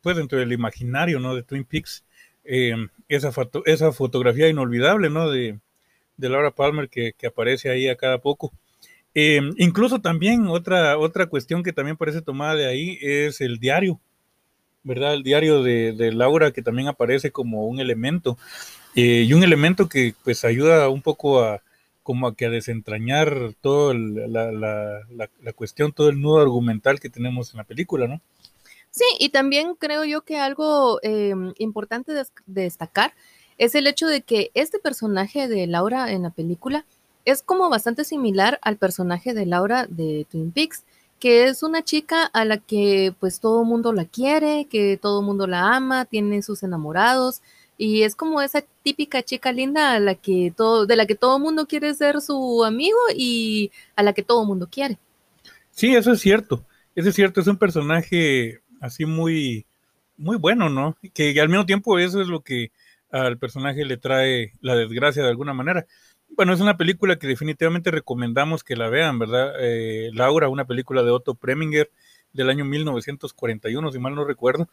pues 0.01 0.17
dentro 0.17 0.39
del 0.39 0.51
imaginario, 0.51 1.21
¿no? 1.21 1.35
De 1.35 1.43
Twin 1.43 1.67
Peaks, 1.67 2.07
eh, 2.43 2.75
esa, 3.11 3.33
foto, 3.33 3.63
esa 3.67 3.93
fotografía 3.93 4.49
inolvidable, 4.49 5.11
¿no? 5.11 5.31
De, 5.31 5.59
de 6.17 6.29
Laura 6.31 6.53
Palmer 6.53 6.89
que, 6.89 7.13
que, 7.13 7.27
aparece 7.27 7.69
ahí 7.69 7.87
a 7.87 7.97
cada 7.97 8.17
poco. 8.17 8.51
Eh, 9.15 9.43
incluso 9.59 10.01
también 10.01 10.47
otra, 10.47 10.97
otra 10.97 11.27
cuestión 11.27 11.63
que 11.63 11.75
también 11.75 11.99
parece 11.99 12.23
tomada 12.23 12.55
de 12.55 12.67
ahí 12.67 12.99
es 13.03 13.43
el 13.43 13.59
diario, 13.59 14.01
¿verdad? 14.85 15.13
El 15.13 15.23
diario 15.23 15.63
de, 15.63 16.13
Laura 16.15 16.51
que 16.51 16.63
también 16.63 16.89
aparece 16.89 17.31
como 17.31 17.67
un 17.67 17.79
elemento 17.79 18.39
eh, 18.97 19.27
y 19.29 19.35
un 19.35 19.43
elemento 19.43 19.87
que 19.87 20.15
pues 20.25 20.47
ayuda 20.47 20.89
un 20.89 21.03
poco 21.03 21.43
a 21.43 21.61
como 22.05 22.29
a 22.29 22.37
que 22.37 22.47
a 22.47 22.51
desentrañar 22.51 23.55
toda 23.61 23.95
la, 23.95 24.53
la, 24.53 25.53
cuestión, 25.55 25.93
todo 25.93 26.11
el 26.11 26.21
nudo 26.21 26.41
argumental 26.41 27.01
que 27.01 27.11
tenemos 27.11 27.53
en 27.53 27.59
la 27.59 27.65
película, 27.65 28.07
¿no? 28.07 28.21
Sí, 28.91 29.05
y 29.19 29.31
también 29.31 29.75
creo 29.75 30.05
yo 30.05 30.21
que 30.21 30.39
algo 30.39 31.01
em, 31.03 31.53
importante 31.59 32.13
de, 32.13 32.25
destacar 32.47 33.15
es 33.59 33.75
el 33.75 33.89
hecho 33.89 34.07
de 34.07 34.21
que 34.21 34.53
este 34.55 34.79
personaje 34.79 35.49
de 35.49 35.67
Laura 35.67 36.13
en 36.13 36.23
la 36.23 36.31
película 36.31 36.85
es 37.25 37.43
como 37.43 37.71
bastante 37.71 38.05
similar 38.05 38.61
al 38.63 38.77
personaje 38.77 39.35
de 39.35 39.47
Laura 39.47 39.87
de 39.89 40.27
Twin 40.31 40.53
Peaks 40.53 40.85
que 41.19 41.45
es 41.45 41.63
una 41.63 41.83
chica 41.83 42.25
a 42.25 42.45
la 42.45 42.59
que 42.59 43.15
pues 43.19 43.41
todo 43.41 43.65
mundo 43.65 43.95
la 43.95 44.05
quiere, 44.05 44.67
que 44.67 44.99
todo 45.01 45.23
mundo 45.23 45.47
la 45.47 45.75
ama, 45.75 46.05
tiene 46.05 46.43
sus 46.43 46.63
enamorados 46.63 47.41
y 47.77 48.03
es 48.03 48.15
como 48.17 48.41
esa 48.41 48.65
típica 48.83 49.23
chica 49.23 49.53
linda 49.53 49.93
a 49.93 50.01
la 50.01 50.15
que 50.15 50.53
todo, 50.57 50.87
de 50.87 50.97
la 50.97 51.07
que 51.07 51.15
todo 51.15 51.39
mundo 51.39 51.67
quiere 51.67 51.95
ser 51.95 52.21
su 52.21 52.65
amigo 52.65 52.99
y 53.15 53.71
a 53.97 54.03
la 54.03 54.13
que 54.13 54.23
todo 54.23 54.45
mundo 54.45 54.69
quiere. 54.71 54.99
Sí, 55.71 55.95
eso 55.95 56.13
es 56.13 56.21
cierto. 56.21 56.65
Eso 56.95 57.09
es 57.09 57.15
cierto, 57.15 57.41
es 57.41 57.49
un 57.49 57.57
personaje 57.57 58.61
así 58.81 59.05
muy, 59.05 59.67
muy 60.17 60.37
bueno, 60.37 60.69
¿no? 60.69 60.97
Que 61.13 61.39
al 61.41 61.49
mismo 61.49 61.67
tiempo 61.67 61.99
eso 61.99 62.21
es 62.21 62.29
lo 62.29 62.41
que 62.41 62.71
al 63.11 63.39
personaje 63.39 63.85
le 63.85 63.97
trae 63.97 64.53
la 64.61 64.77
desgracia 64.77 65.23
de 65.23 65.29
alguna 65.29 65.55
manera. 65.55 65.87
Bueno, 66.37 66.53
es 66.53 66.61
una 66.61 66.77
película 66.77 67.17
que 67.17 67.27
definitivamente 67.27 67.91
recomendamos 67.91 68.65
que 68.65 68.77
la 68.77 68.89
vean, 68.89 69.19
¿verdad? 69.19 69.55
Eh, 69.61 70.11
Laura, 70.13 70.49
una 70.49 70.65
película 70.65 71.03
de 71.03 71.11
Otto 71.11 71.35
Preminger 71.35 71.91
del 72.35 72.51
año 72.51 72.65
1941, 72.65 73.93
si 73.93 73.99
mal 73.99 74.15
no 74.15 74.25
recuerdo. 74.25 74.69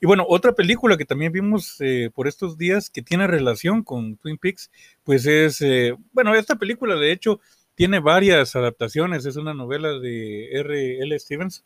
Y 0.00 0.06
bueno, 0.06 0.24
otra 0.28 0.52
película 0.52 0.96
que 0.96 1.04
también 1.04 1.32
vimos 1.32 1.76
eh, 1.80 2.10
por 2.14 2.28
estos 2.28 2.56
días 2.56 2.90
que 2.90 3.02
tiene 3.02 3.26
relación 3.26 3.82
con 3.82 4.16
Twin 4.18 4.38
Peaks, 4.38 4.70
pues 5.02 5.26
es, 5.26 5.60
eh, 5.62 5.96
bueno, 6.12 6.34
esta 6.34 6.56
película 6.56 6.94
de 6.94 7.10
hecho 7.10 7.40
tiene 7.74 7.98
varias 8.00 8.54
adaptaciones, 8.54 9.26
es 9.26 9.36
una 9.36 9.54
novela 9.54 9.98
de 9.98 10.50
R. 10.52 10.98
L. 11.00 11.18
Stevens 11.18 11.64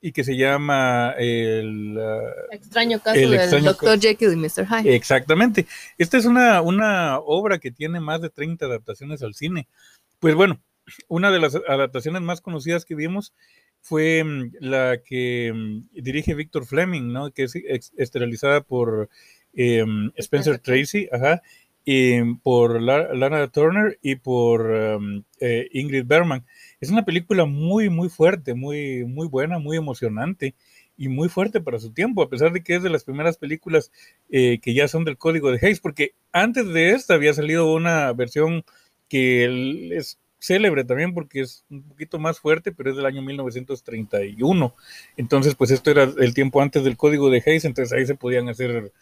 y 0.00 0.12
que 0.12 0.22
se 0.22 0.36
llama 0.36 1.14
El 1.18 1.96
uh, 1.98 2.54
extraño 2.54 3.00
caso 3.00 3.18
del 3.18 3.64
Dr. 3.64 3.98
Jekyll 3.98 4.32
y 4.32 4.36
Mr. 4.36 4.66
Hyde. 4.66 4.94
Exactamente. 4.94 5.66
Esta 5.96 6.18
es 6.18 6.24
una, 6.24 6.60
una 6.62 7.18
obra 7.18 7.58
que 7.58 7.72
tiene 7.72 7.98
más 7.98 8.20
de 8.20 8.30
30 8.30 8.66
adaptaciones 8.66 9.22
al 9.22 9.34
cine. 9.34 9.66
Pues 10.20 10.36
bueno, 10.36 10.60
una 11.08 11.30
de 11.30 11.40
las 11.40 11.54
adaptaciones 11.54 12.22
más 12.22 12.40
conocidas 12.40 12.84
que 12.84 12.94
vimos 12.94 13.32
fue 13.88 14.22
mm, 14.22 14.52
la 14.60 15.02
que 15.02 15.52
mm, 15.54 16.02
dirige 16.02 16.34
Victor 16.34 16.66
Fleming, 16.66 17.12
¿no? 17.12 17.30
Que 17.30 17.44
es 17.44 17.54
esterilizada 17.96 18.60
por 18.60 19.08
em, 19.54 20.10
Spencer 20.16 20.58
Tracy, 20.58 21.08
ajá, 21.10 21.42
y 21.84 22.34
por 22.42 22.82
Lana 22.82 23.48
Turner 23.48 23.98
y 24.02 24.16
por 24.16 24.70
eh, 25.40 25.68
Ingrid 25.72 26.04
Bergman. 26.04 26.44
Es 26.80 26.90
una 26.90 27.06
película 27.06 27.46
muy, 27.46 27.88
muy 27.88 28.10
fuerte, 28.10 28.52
muy, 28.52 29.06
muy 29.06 29.26
buena, 29.26 29.58
muy 29.58 29.78
emocionante 29.78 30.54
y 30.98 31.08
muy 31.08 31.30
fuerte 31.30 31.62
para 31.62 31.78
su 31.78 31.92
tiempo, 31.92 32.22
a 32.22 32.28
pesar 32.28 32.52
de 32.52 32.62
que 32.62 32.74
es 32.74 32.82
de 32.82 32.90
las 32.90 33.04
primeras 33.04 33.38
películas 33.38 33.90
eh, 34.28 34.58
que 34.60 34.74
ya 34.74 34.86
son 34.86 35.04
del 35.04 35.16
código 35.16 35.50
de 35.50 35.58
Hayes, 35.62 35.80
porque 35.80 36.12
antes 36.32 36.66
de 36.66 36.90
esta 36.90 37.14
había 37.14 37.32
salido 37.32 37.72
una 37.72 38.12
versión 38.12 38.64
que 39.08 39.96
es 39.96 40.18
célebre 40.38 40.84
también 40.84 41.14
porque 41.14 41.40
es 41.40 41.64
un 41.70 41.82
poquito 41.82 42.18
más 42.18 42.40
fuerte, 42.40 42.72
pero 42.72 42.90
es 42.90 42.96
del 42.96 43.06
año 43.06 43.22
1931. 43.22 44.74
Entonces, 45.16 45.54
pues 45.54 45.70
esto 45.70 45.90
era 45.90 46.04
el 46.04 46.34
tiempo 46.34 46.62
antes 46.62 46.84
del 46.84 46.96
código 46.96 47.30
de 47.30 47.42
Hayes, 47.44 47.64
entonces 47.64 47.96
ahí 47.96 48.06
se 48.06 48.14
podían 48.14 48.48
hacer 48.48 48.92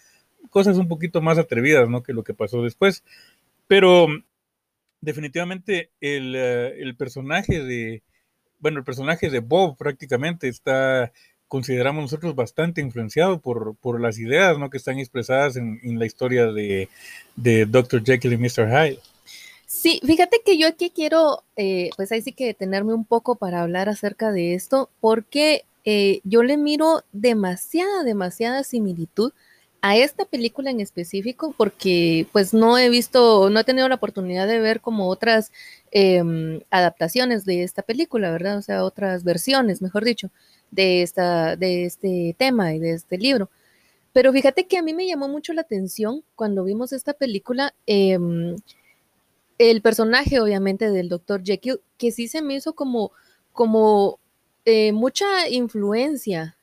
cosas 0.51 0.79
un 0.79 0.89
poquito 0.89 1.21
más 1.21 1.39
atrevidas, 1.39 1.89
¿no? 1.89 2.03
Que 2.03 2.13
lo 2.13 2.25
que 2.25 2.35
pasó 2.35 2.63
después. 2.63 3.05
Pero 3.67 4.09
definitivamente 5.01 5.91
eh, 6.01 6.75
el, 6.79 6.97
personaje 6.97 7.63
de, 7.63 8.03
bueno, 8.59 8.79
el 8.79 8.85
personaje 8.85 9.31
de 9.31 9.41
Bob 9.41 9.77
prácticamente 9.77 10.49
está, 10.49 11.13
consideramos 11.49 12.03
nosotros, 12.03 12.35
bastante 12.35 12.81
influenciado 12.81 13.41
por, 13.41 13.77
por 13.77 14.01
las 14.01 14.19
ideas 14.19 14.59
¿no? 14.59 14.71
que 14.71 14.79
están 14.79 14.99
expresadas 14.99 15.57
en, 15.57 15.81
la 15.99 16.07
historia 16.07 16.47
de, 16.47 16.89
de, 17.37 17.67
Dr. 17.67 18.03
Jekyll 18.05 18.33
y 18.33 18.37
Mr. 18.37 18.69
Hyde. 18.69 18.99
Sí, 19.67 20.01
fíjate 20.05 20.43
que 20.45 20.57
yo 20.59 20.69
aquí 20.69 20.91
quiero, 20.91 21.43
eh, 21.57 21.91
pues 21.97 22.13
ahí 22.13 22.23
sí 22.23 22.33
que 22.33 22.47
detenerme 22.47 22.95
un 22.95 23.05
poco 23.05 23.35
para 23.35 23.63
hablar 23.63 23.89
acerca 23.89 24.31
de 24.31 24.55
esto, 24.55 24.91
porque 25.01 25.65
eh, 25.85 26.21
yo 26.25 26.43
le 26.45 26.57
miro 26.57 27.03
demasiada, 27.13 28.05
demasiada 28.05 28.63
similitud 28.63 29.33
a 29.83 29.97
esta 29.97 30.25
película 30.25 30.71
en 30.71 30.81
específico 30.81 31.55
porque 31.57 32.27
pues 32.33 32.55
no 32.55 32.79
he 32.79 32.89
visto, 32.91 33.51
no 33.51 33.61
he 33.61 33.65
tenido 33.65 33.89
la 33.89 33.97
oportunidad 33.97 34.47
de 34.49 34.59
ver 34.61 34.81
como 34.81 35.09
otras 35.09 35.53
em, 35.93 36.61
adaptaciones 36.71 37.45
de 37.45 37.63
esta 37.63 37.83
película, 37.83 38.31
¿verdad? 38.31 38.59
O 38.59 38.63
sea, 38.63 38.85
otras 38.85 39.25
versiones, 39.25 39.83
mejor 39.83 40.05
dicho, 40.05 40.31
de, 40.71 41.03
esta, 41.03 41.57
de 41.57 41.85
este 41.87 42.35
tema 42.39 42.75
y 42.75 42.79
de 42.81 42.93
este 42.93 43.19
libro. 43.19 43.51
Pero 44.13 44.33
fíjate 44.33 44.67
que 44.67 44.79
a 44.79 44.83
mí 44.83 44.95
me 44.95 45.07
llamó 45.07 45.29
mucho 45.29 45.53
la 45.53 45.63
atención 45.63 46.25
cuando 46.37 46.65
vimos 46.65 46.93
esta 46.93 47.13
película, 47.15 47.75
em, 47.87 48.57
el 49.59 49.83
personaje 49.83 50.41
obviamente 50.41 50.91
del 50.91 51.09
Dr. 51.09 51.43
Jekyll, 51.43 51.81
que 51.99 52.13
sí 52.13 52.29
se 52.29 52.43
me 52.43 52.55
hizo 52.55 52.75
como, 52.75 53.13
como 53.53 54.19
eh, 54.65 54.93
mucha 54.93 55.49
influencia, 55.49 56.57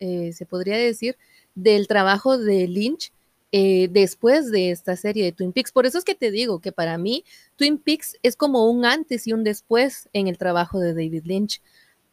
eh, 0.00 0.32
se 0.32 0.46
podría 0.46 0.76
decir, 0.76 1.16
del 1.54 1.88
trabajo 1.88 2.38
de 2.38 2.68
Lynch 2.68 3.12
eh, 3.50 3.88
después 3.90 4.50
de 4.50 4.70
esta 4.70 4.96
serie 4.96 5.24
de 5.24 5.32
Twin 5.32 5.52
Peaks. 5.52 5.72
Por 5.72 5.86
eso 5.86 5.98
es 5.98 6.04
que 6.04 6.14
te 6.14 6.30
digo 6.30 6.60
que 6.60 6.72
para 6.72 6.98
mí 6.98 7.24
Twin 7.56 7.78
Peaks 7.78 8.16
es 8.22 8.36
como 8.36 8.70
un 8.70 8.84
antes 8.84 9.26
y 9.26 9.32
un 9.32 9.44
después 9.44 10.08
en 10.12 10.28
el 10.28 10.38
trabajo 10.38 10.78
de 10.78 10.94
David 10.94 11.24
Lynch. 11.24 11.60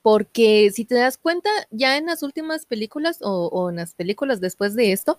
Porque 0.02 0.72
si 0.74 0.86
te 0.86 0.96
das 0.96 1.18
cuenta, 1.18 1.50
ya 1.72 1.98
en 1.98 2.06
las 2.06 2.22
últimas 2.22 2.66
películas 2.66 3.20
o, 3.22 3.70
en 3.72 3.78
las 3.78 3.96
películas 3.96 4.40
después 4.40 4.76
de 4.76 4.92
esto, 4.92 5.18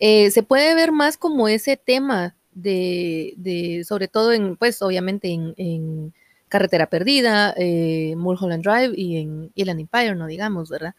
se 0.00 0.42
puede 0.42 0.74
ver 0.74 0.90
más 0.90 1.16
como 1.16 1.46
ese 1.46 1.76
tema 1.76 2.34
de, 2.56 3.84
sobre 3.86 4.08
todo 4.08 4.32
en, 4.32 4.56
pues 4.56 4.82
obviamente 4.82 5.28
en, 5.28 6.12
Carretera 6.48 6.86
Perdida, 6.88 7.52
eh, 7.56 8.14
Mulholland 8.16 8.62
Drive 8.62 8.94
y 8.96 9.16
en 9.16 9.50
Inland 9.56 9.80
Empire, 9.80 10.14
no 10.14 10.28
digamos, 10.28 10.70
¿verdad? 10.70 10.94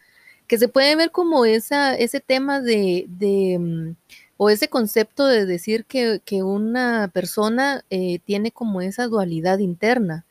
que 0.48 0.58
se 0.58 0.68
puede 0.68 0.96
ver 0.96 1.12
como 1.12 1.46
esa, 1.46 1.96
ese 1.96 2.20
tema 2.20 2.62
de, 2.62 3.06
de 3.10 3.58
mm, 3.60 3.96
o 4.38 4.50
ese 4.50 4.70
concepto 4.70 5.26
de 5.28 5.46
decir 5.46 5.86
que, 5.86 6.22
una 6.44 7.10
persona 7.14 7.84
eh, 7.90 8.20
tiene 8.20 8.52
como 8.52 8.82
esa 8.82 9.08
dualidad 9.08 9.60
interna, 9.60 10.26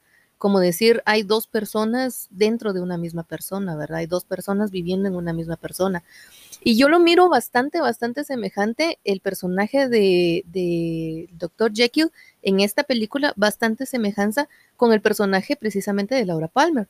como 0.46 0.60
decir 0.60 1.02
hay 1.06 1.24
dos 1.24 1.48
personas 1.48 2.28
dentro 2.30 2.72
de 2.72 2.80
una 2.80 2.96
misma 2.98 3.24
persona, 3.24 3.74
¿verdad? 3.74 3.98
Hay 3.98 4.06
dos 4.06 4.24
personas 4.24 4.70
viviendo 4.70 5.08
en 5.08 5.16
una 5.16 5.32
misma 5.32 5.56
persona. 5.56 6.04
Y 6.62 6.78
yo 6.78 6.88
lo 6.88 7.00
miro 7.00 7.28
bastante, 7.28 7.80
bastante 7.80 8.22
semejante 8.22 9.00
el 9.02 9.18
personaje 9.18 9.88
de, 9.88 10.44
de 10.46 11.28
Dr. 11.32 11.72
Jekyll 11.74 12.12
en 12.42 12.60
esta 12.60 12.84
película, 12.84 13.32
bastante 13.34 13.86
semejanza 13.86 14.48
con 14.76 14.92
el 14.92 15.00
personaje 15.00 15.56
precisamente 15.56 16.14
de 16.14 16.24
Laura 16.24 16.46
Palmer. 16.46 16.86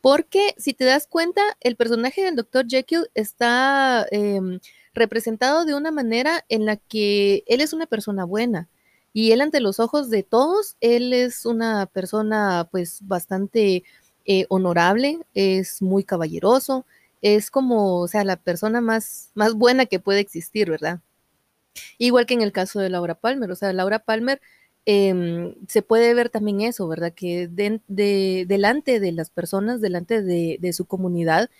Porque 0.00 0.54
si 0.56 0.72
te 0.72 0.84
das 0.84 1.08
cuenta, 1.08 1.42
el 1.62 1.74
personaje 1.74 2.22
del 2.22 2.36
Dr. 2.36 2.68
Jekyll 2.68 3.10
está 3.14 4.06
em, 4.12 4.60
representado 4.94 5.64
de 5.64 5.74
una 5.74 5.90
manera 5.90 6.44
en 6.48 6.64
la 6.64 6.76
que 6.76 7.42
él 7.48 7.60
es 7.60 7.72
una 7.72 7.86
persona 7.86 8.24
buena 8.24 8.68
y 9.12 9.32
él 9.32 9.40
ante 9.40 9.60
los 9.60 9.80
ojos 9.80 10.10
de 10.10 10.22
todos, 10.22 10.76
él 10.80 11.12
es 11.12 11.46
una 11.46 11.86
persona 11.86 12.68
pues 12.70 13.00
bastante 13.02 13.84
eh, 14.24 14.46
honorable, 14.48 15.18
es 15.34 15.82
muy 15.82 16.04
caballeroso, 16.04 16.86
es 17.22 17.50
como, 17.50 18.00
o 18.00 18.08
sea, 18.08 18.24
la 18.24 18.36
persona 18.36 18.80
más, 18.80 19.30
más 19.34 19.54
buena 19.54 19.86
que 19.86 20.00
puede 20.00 20.20
existir, 20.20 20.70
¿verdad? 20.70 21.00
Igual 21.98 22.26
que 22.26 22.34
en 22.34 22.42
el 22.42 22.52
caso 22.52 22.80
de 22.80 22.90
Laura 22.90 23.14
Palmer, 23.14 23.50
o 23.50 23.56
sea, 23.56 23.72
Laura 23.72 24.00
Palmer 24.00 24.40
Em, 24.86 25.54
se 25.68 25.82
puede 25.82 26.14
ver 26.14 26.30
también 26.30 26.62
eso, 26.62 26.88
¿verdad? 26.88 27.12
Que 27.14 27.48
de, 27.48 27.80
delante 28.46 28.98
de 29.00 29.12
las 29.12 29.30
personas, 29.30 29.80
delante 29.80 30.22
de, 30.22 30.72
su 30.72 30.86
comunidad, 30.86 31.50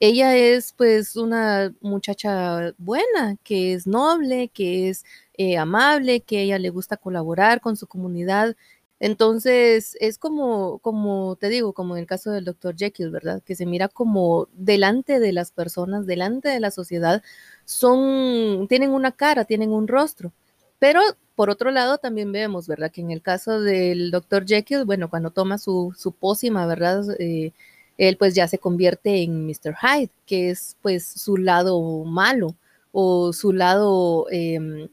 ella 0.00 0.36
es 0.36 0.72
pues 0.72 1.16
una 1.16 1.74
muchacha 1.80 2.74
buena, 2.78 3.36
que 3.44 3.74
es 3.74 3.86
noble, 3.86 4.48
que 4.48 4.88
es 4.88 5.04
eh, 5.34 5.58
amable, 5.58 6.22
que 6.22 6.42
ella 6.42 6.58
le 6.58 6.70
gusta 6.70 6.96
colaborar 6.96 7.60
con 7.60 7.76
su 7.76 7.86
comunidad. 7.86 8.56
Entonces, 8.98 9.96
es 10.00 10.18
como, 10.18 10.78
como 10.80 11.36
te 11.36 11.48
digo, 11.48 11.72
como 11.74 11.96
en 11.96 12.00
el 12.02 12.06
caso 12.06 12.30
del 12.30 12.44
doctor 12.44 12.76
Jekyll, 12.76 13.10
¿verdad? 13.10 13.42
Que 13.42 13.54
se 13.56 13.66
mira 13.66 13.88
como 13.88 14.48
delante 14.52 15.20
de 15.20 15.32
las 15.32 15.52
personas, 15.52 16.06
delante 16.06 16.48
de 16.50 16.60
la 16.60 16.70
sociedad, 16.70 17.22
son, 17.64 18.66
tienen 18.68 18.90
una 18.90 19.12
cara, 19.12 19.44
tienen 19.44 19.70
un 19.70 19.88
rostro. 19.88 20.32
Pero 20.78 21.00
por 21.34 21.50
otro 21.50 21.70
lado, 21.70 21.98
también 21.98 22.32
vemos, 22.32 22.66
¿verdad? 22.68 22.90
Que 22.90 23.00
en 23.00 23.10
el 23.10 23.22
caso 23.22 23.60
del 23.60 24.10
doctor 24.10 24.46
Jekyll, 24.46 24.84
bueno, 24.84 25.08
cuando 25.10 25.30
toma 25.30 25.58
su, 25.58 25.94
su 25.96 26.12
pócima, 26.12 26.66
¿verdad? 26.66 27.04
Eh, 27.18 27.52
él 28.00 28.16
pues 28.16 28.34
ya 28.34 28.48
se 28.48 28.58
convierte 28.58 29.22
en 29.22 29.46
Mr. 29.46 29.76
Hyde, 29.76 30.10
que 30.24 30.48
es 30.48 30.76
pues 30.80 31.06
su 31.06 31.36
lado 31.36 32.04
malo, 32.04 32.56
o 32.92 33.34
su 33.34 33.52
lado 33.52 34.26
em, 34.30 34.88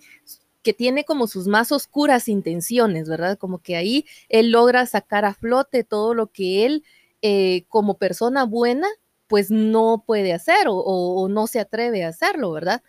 que 0.61 0.73
tiene 0.73 1.05
como 1.05 1.27
sus 1.27 1.47
más 1.47 1.71
oscuras 1.71 2.27
intenciones, 2.27 3.07
¿verdad? 3.07 3.37
Como 3.37 3.59
que 3.59 3.77
ahí 3.77 4.05
él 4.27 4.51
logra 4.51 4.85
sacar 4.85 5.23
a 5.23 5.33
flote 5.33 5.85
todo 5.85 6.13
lo 6.13 6.27
que 6.27 6.65
él 6.65 6.83
eh, 7.21 7.63
como 7.69 7.93
persona 7.93 8.43
buena 8.43 8.87
pues 9.27 9.51
no 9.51 10.03
puede 10.05 10.33
hacer 10.33 10.67
o, 10.67 11.27
no 11.29 11.47
se 11.47 11.61
atreve 11.61 12.03
a 12.03 12.09
hacerlo, 12.09 12.51
¿verdad? 12.51 12.81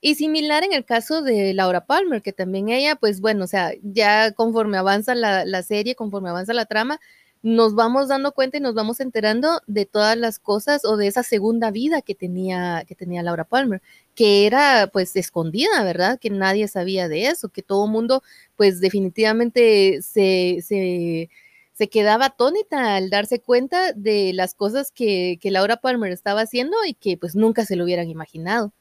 Y 0.00 0.14
similar 0.14 0.64
en 0.64 0.72
el 0.72 0.86
caso 0.86 1.20
de 1.22 1.52
Laura 1.52 1.84
Palmer, 1.84 2.22
que 2.22 2.32
también 2.32 2.70
ella, 2.70 2.96
pues 2.96 3.20
bueno, 3.20 3.44
o 3.44 3.46
sea, 3.46 3.72
ya 3.82 4.32
conforme 4.32 4.78
avanza 4.78 5.14
la, 5.14 5.44
la 5.44 5.62
serie, 5.62 5.94
conforme 5.94 6.30
avanza 6.30 6.54
la 6.54 6.64
trama, 6.66 7.00
nos 7.42 7.74
vamos 7.74 8.08
dando 8.08 8.32
cuenta 8.32 8.58
y 8.58 8.60
nos 8.60 8.74
vamos 8.74 9.00
enterando 9.00 9.60
de 9.66 9.86
todas 9.86 10.16
las 10.16 10.38
cosas 10.38 10.84
o 10.84 10.96
de 10.96 11.06
esa 11.06 11.22
segunda 11.22 11.70
vida 11.70 12.02
que 12.02 12.14
tenía, 12.14 12.84
que 12.86 12.94
tenía 12.94 13.22
Laura 13.22 13.44
Palmer, 13.44 13.80
que 14.14 14.46
era 14.46 14.88
pues 14.92 15.16
escondida, 15.16 15.82
¿verdad? 15.82 16.18
Que 16.18 16.30
nadie 16.30 16.68
sabía 16.68 17.08
de 17.08 17.28
eso, 17.28 17.48
que 17.48 17.62
todo 17.62 17.86
mundo 17.86 18.22
pues 18.56 18.80
definitivamente 18.80 20.02
se, 20.02 20.60
se, 20.62 21.30
se, 21.72 21.88
quedaba 21.88 22.26
atónita 22.26 22.96
al 22.96 23.08
darse 23.08 23.40
cuenta 23.40 23.92
de 23.94 24.32
las 24.34 24.54
cosas 24.54 24.92
que, 24.92 25.38
que 25.40 25.50
Laura 25.50 25.78
Palmer 25.78 26.12
estaba 26.12 26.42
haciendo 26.42 26.76
y 26.86 26.94
que 26.94 27.16
pues 27.16 27.34
nunca 27.34 27.64
se 27.64 27.76
lo 27.76 27.84
hubieran 27.84 28.10
imaginado. 28.10 28.72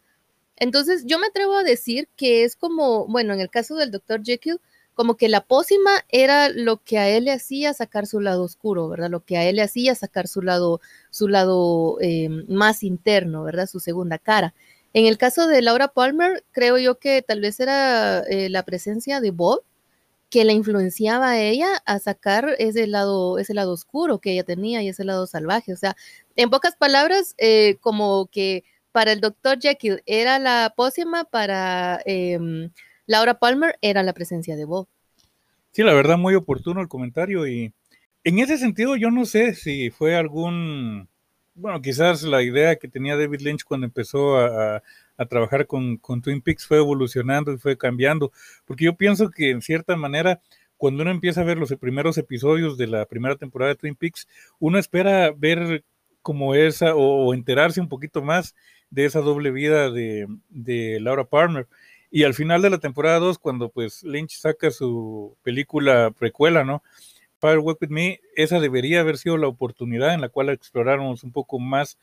Entonces 0.57 1.05
yo 1.05 1.19
me 1.19 1.27
atrevo 1.27 1.55
a 1.55 1.63
decir 1.63 2.09
que 2.17 2.43
es 2.43 2.57
como, 2.57 3.07
bueno, 3.07 3.33
en 3.33 3.39
el 3.39 3.49
caso 3.49 3.75
del 3.75 3.91
Dr. 3.91 4.21
Jekyll, 4.23 4.59
como 4.99 5.15
que 5.15 5.29
la 5.29 5.39
pócima 5.39 5.91
era 6.09 6.49
lo 6.49 6.83
que 6.83 6.97
a 6.97 7.07
él 7.07 7.23
le 7.23 7.31
hacía 7.31 7.73
sacar 7.73 8.05
su 8.05 8.19
lado 8.19 8.43
oscuro, 8.43 8.89
¿verdad? 8.89 9.09
Lo 9.09 9.23
que 9.23 9.37
a 9.37 9.45
él 9.47 9.55
le 9.55 9.61
hacía 9.61 9.95
sacar 9.95 10.27
su 10.27 10.41
lado, 10.41 10.81
su 11.09 11.29
lado 11.29 11.99
eh, 12.01 12.27
más 12.49 12.83
interno, 12.83 13.45
¿verdad? 13.45 13.67
Su 13.67 13.79
segunda 13.79 14.17
cara. 14.17 14.53
En 14.91 15.05
el 15.05 15.17
caso 15.17 15.47
de 15.47 15.61
Laura 15.61 15.87
Palmer, 15.87 16.43
creo 16.51 16.77
yo 16.77 16.99
que 16.99 17.21
tal 17.21 17.39
vez 17.39 17.61
era 17.61 18.19
eh, 18.27 18.49
la 18.49 18.63
presencia 18.63 19.21
de 19.21 19.31
Bob 19.31 19.63
que 20.29 20.43
la 20.43 20.51
influenciaba 20.51 21.29
a 21.29 21.39
ella 21.39 21.81
a 21.85 21.99
sacar 21.99 22.57
ese 22.59 22.85
lado, 22.85 23.39
ese 23.39 23.53
lado 23.53 23.71
oscuro 23.71 24.19
que 24.19 24.33
ella 24.33 24.43
tenía 24.43 24.83
y 24.83 24.89
ese 24.89 25.05
lado 25.05 25.27
salvaje. 25.27 25.71
O 25.71 25.77
sea, 25.77 25.95
en 26.35 26.49
pocas 26.49 26.75
palabras, 26.75 27.35
eh, 27.37 27.77
como 27.79 28.25
que 28.25 28.65
para 28.91 29.13
el 29.13 29.21
doctor 29.21 29.59
Jekyll 29.61 30.03
era 30.05 30.39
la 30.39 30.73
pócima, 30.75 31.23
para 31.23 32.01
em, 32.03 32.69
Laura 33.09 33.39
Palmer 33.39 33.75
era 33.81 34.03
la 34.03 34.13
presencia 34.13 34.55
de 34.55 34.65
Bob. 34.65 34.87
Sí, 35.71 35.81
la 35.81 35.95
verdad, 35.95 36.19
muy 36.19 36.35
oportuno 36.35 36.79
el 36.79 36.87
comentario 36.87 37.47
y 37.47 37.73
en 38.23 38.37
ese 38.37 38.59
sentido 38.59 38.95
yo 38.97 39.09
no 39.09 39.25
sé 39.25 39.55
si 39.55 39.89
fue 39.89 40.15
algún, 40.15 41.09
bueno, 41.55 41.81
quizás 41.81 42.21
la 42.21 42.43
idea 42.43 42.75
que 42.75 42.87
tenía 42.87 43.17
David 43.17 43.41
Lynch 43.41 43.63
cuando 43.63 43.87
empezó 43.87 44.37
a, 44.37 44.83
trabajar 45.27 45.65
con, 45.65 45.97
con, 45.97 46.21
Twin 46.21 46.39
Peaks 46.39 46.67
fue 46.67 46.77
evolucionando 46.77 47.51
y 47.51 47.57
fue 47.57 47.79
cambiando, 47.79 48.31
porque 48.65 48.85
yo 48.85 48.95
pienso 48.95 49.31
que 49.31 49.49
en 49.49 49.63
cierta 49.63 49.95
manera, 49.95 50.39
cuando 50.77 51.01
uno 51.01 51.09
empieza 51.09 51.41
a 51.41 51.45
ver 51.45 51.57
los 51.57 51.73
primeros 51.77 52.15
episodios 52.19 52.77
de 52.77 52.85
la 52.85 53.07
primera 53.07 53.35
temporada 53.37 53.71
de 53.71 53.75
Twin 53.75 53.95
Peaks, 53.95 54.27
uno 54.59 54.77
espera 54.77 55.31
ver 55.35 55.83
como 56.21 56.53
esa 56.53 56.93
o, 56.93 57.33
enterarse 57.33 57.81
un 57.81 57.89
poquito 57.89 58.21
más 58.21 58.55
de 58.91 59.05
esa 59.05 59.21
doble 59.21 59.49
vida 59.49 59.89
de, 59.89 60.27
de 60.49 60.99
Laura 60.99 61.23
Palmer. 61.23 61.67
Y 62.11 62.23
al 62.23 62.33
final 62.33 62.61
de 62.61 62.69
la 62.69 62.79
temporada 62.79 63.19
2, 63.19 63.37
cuando 63.37 63.69
pues 63.69 64.03
Lynch 64.03 64.37
saca 64.37 64.71
su 64.71 65.37
película 65.43 66.11
precuela, 66.11 66.63
¿no? 66.63 66.83
Firework 67.39 67.81
With 67.81 67.89
Me, 67.89 68.19
esa 68.35 68.59
debería 68.59 69.01
haber 69.01 69.17
sido 69.17 69.37
la 69.37 69.47
oportunidad 69.47 70.13
en 70.13 70.21
la 70.21 70.29
cual 70.29 70.49
exploráramos 70.49 71.23
un 71.23 71.31
poco 71.31 71.59
más 71.59 71.97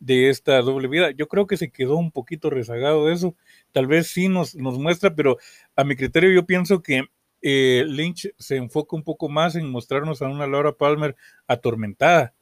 de 0.00 0.30
esta 0.30 0.60
doble 0.62 0.88
vida. 0.88 1.10
Yo 1.12 1.28
creo 1.28 1.46
que 1.46 1.56
se 1.56 1.70
quedó 1.70 1.96
un 1.96 2.10
poquito 2.10 2.50
rezagado 2.50 3.06
de 3.06 3.14
eso. 3.14 3.36
Tal 3.72 3.86
vez 3.86 4.08
sí 4.08 4.28
nos, 4.28 4.54
nos 4.56 4.78
muestra, 4.78 5.14
pero 5.14 5.38
a 5.76 5.84
mi 5.84 5.94
criterio 5.94 6.32
yo 6.32 6.46
pienso 6.46 6.82
que 6.82 7.04
eh, 7.42 7.84
Lynch 7.86 8.32
se 8.38 8.56
enfoca 8.56 8.96
un 8.96 9.04
poco 9.04 9.28
más 9.28 9.54
en 9.56 9.70
mostrarnos 9.70 10.22
a 10.22 10.28
una 10.28 10.46
Laura 10.46 10.72
Palmer 10.72 11.16
atormentada 11.46 12.34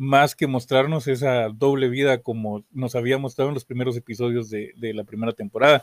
más 0.00 0.34
que 0.34 0.46
mostrarnos 0.46 1.06
esa 1.08 1.50
doble 1.50 1.90
vida 1.90 2.22
como 2.22 2.64
nos 2.70 2.94
había 2.94 3.18
mostrado 3.18 3.50
en 3.50 3.54
los 3.54 3.66
primeros 3.66 3.98
episodios 3.98 4.48
de, 4.48 4.72
la 4.94 5.04
primera 5.04 5.32
temporada, 5.32 5.82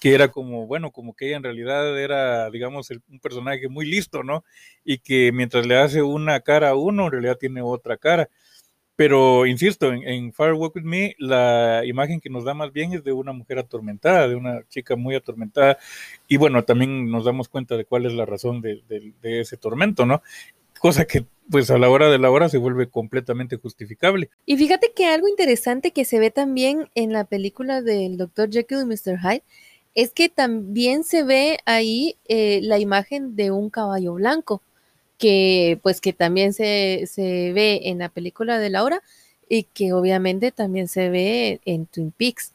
que 0.00 0.14
era 0.14 0.28
como, 0.28 0.68
bueno, 0.68 0.92
como 0.92 1.16
que 1.16 1.26
ella 1.26 1.38
en 1.38 1.42
realidad 1.42 1.98
era, 1.98 2.48
digamos, 2.50 2.88
un 2.90 3.18
personaje 3.18 3.68
muy 3.68 3.84
listo, 3.84 4.22
¿no? 4.22 4.44
Y 4.84 4.98
que 4.98 5.32
mientras 5.32 5.66
le 5.66 5.76
hace 5.78 6.00
una 6.00 6.38
cara 6.42 6.68
a 6.68 6.74
uno, 6.76 7.06
en 7.06 7.10
realidad 7.10 7.38
tiene 7.38 7.60
otra 7.60 7.96
cara. 7.96 8.28
Pero, 8.94 9.46
insisto, 9.46 9.92
en, 9.92 10.06
en 10.06 10.32
Fire 10.32 10.52
Walk 10.54 10.76
With 10.76 10.84
Me, 10.84 11.16
la 11.18 11.82
imagen 11.84 12.20
que 12.20 12.30
nos 12.30 12.44
da 12.44 12.54
más 12.54 12.72
bien 12.72 12.92
es 12.92 13.02
de 13.02 13.12
una 13.12 13.32
mujer 13.32 13.58
atormentada, 13.58 14.28
de 14.28 14.36
una 14.36 14.62
chica 14.68 14.94
muy 14.94 15.16
atormentada. 15.16 15.76
Y 16.28 16.36
bueno, 16.36 16.62
también 16.62 17.10
nos 17.10 17.24
damos 17.24 17.48
cuenta 17.48 17.76
de 17.76 17.84
cuál 17.84 18.06
es 18.06 18.12
la 18.12 18.26
razón 18.26 18.60
de, 18.60 18.84
de 18.88 19.40
ese 19.40 19.56
tormento, 19.56 20.06
¿no? 20.06 20.22
Cosa 20.78 21.04
que 21.04 21.26
pues 21.50 21.70
a 21.70 21.78
la 21.78 21.88
hora 21.88 22.10
de 22.10 22.18
la 22.18 22.30
hora 22.30 22.48
se 22.48 22.58
vuelve 22.58 22.88
completamente 22.88 23.56
justificable. 23.56 24.30
Y 24.46 24.56
fíjate 24.56 24.92
que 24.94 25.06
algo 25.06 25.28
interesante 25.28 25.92
que 25.92 26.04
se 26.04 26.18
ve 26.18 26.30
también 26.30 26.88
en 26.94 27.12
la 27.12 27.24
película 27.24 27.82
del 27.82 28.16
Dr. 28.16 28.50
Jekyll 28.50 28.80
y 28.80 28.84
Mr. 28.84 29.18
Hyde 29.18 29.42
es 29.94 30.10
que 30.10 30.28
también 30.28 31.04
se 31.04 31.22
ve 31.22 31.58
ahí 31.64 32.16
eh, 32.26 32.60
la 32.62 32.78
imagen 32.78 33.34
de 33.34 33.50
un 33.50 33.70
caballo 33.70 34.14
blanco, 34.14 34.62
que 35.18 35.80
pues 35.82 36.00
que 36.00 36.12
también 36.12 36.52
se, 36.52 37.04
se 37.06 37.52
ve 37.52 37.80
en 37.84 37.98
la 37.98 38.10
película 38.10 38.58
de 38.58 38.70
Laura 38.70 39.02
y 39.48 39.64
que 39.64 39.92
obviamente 39.92 40.52
también 40.52 40.88
se 40.88 41.08
ve 41.08 41.60
en 41.64 41.86
Twin 41.86 42.12
Peaks. 42.12 42.52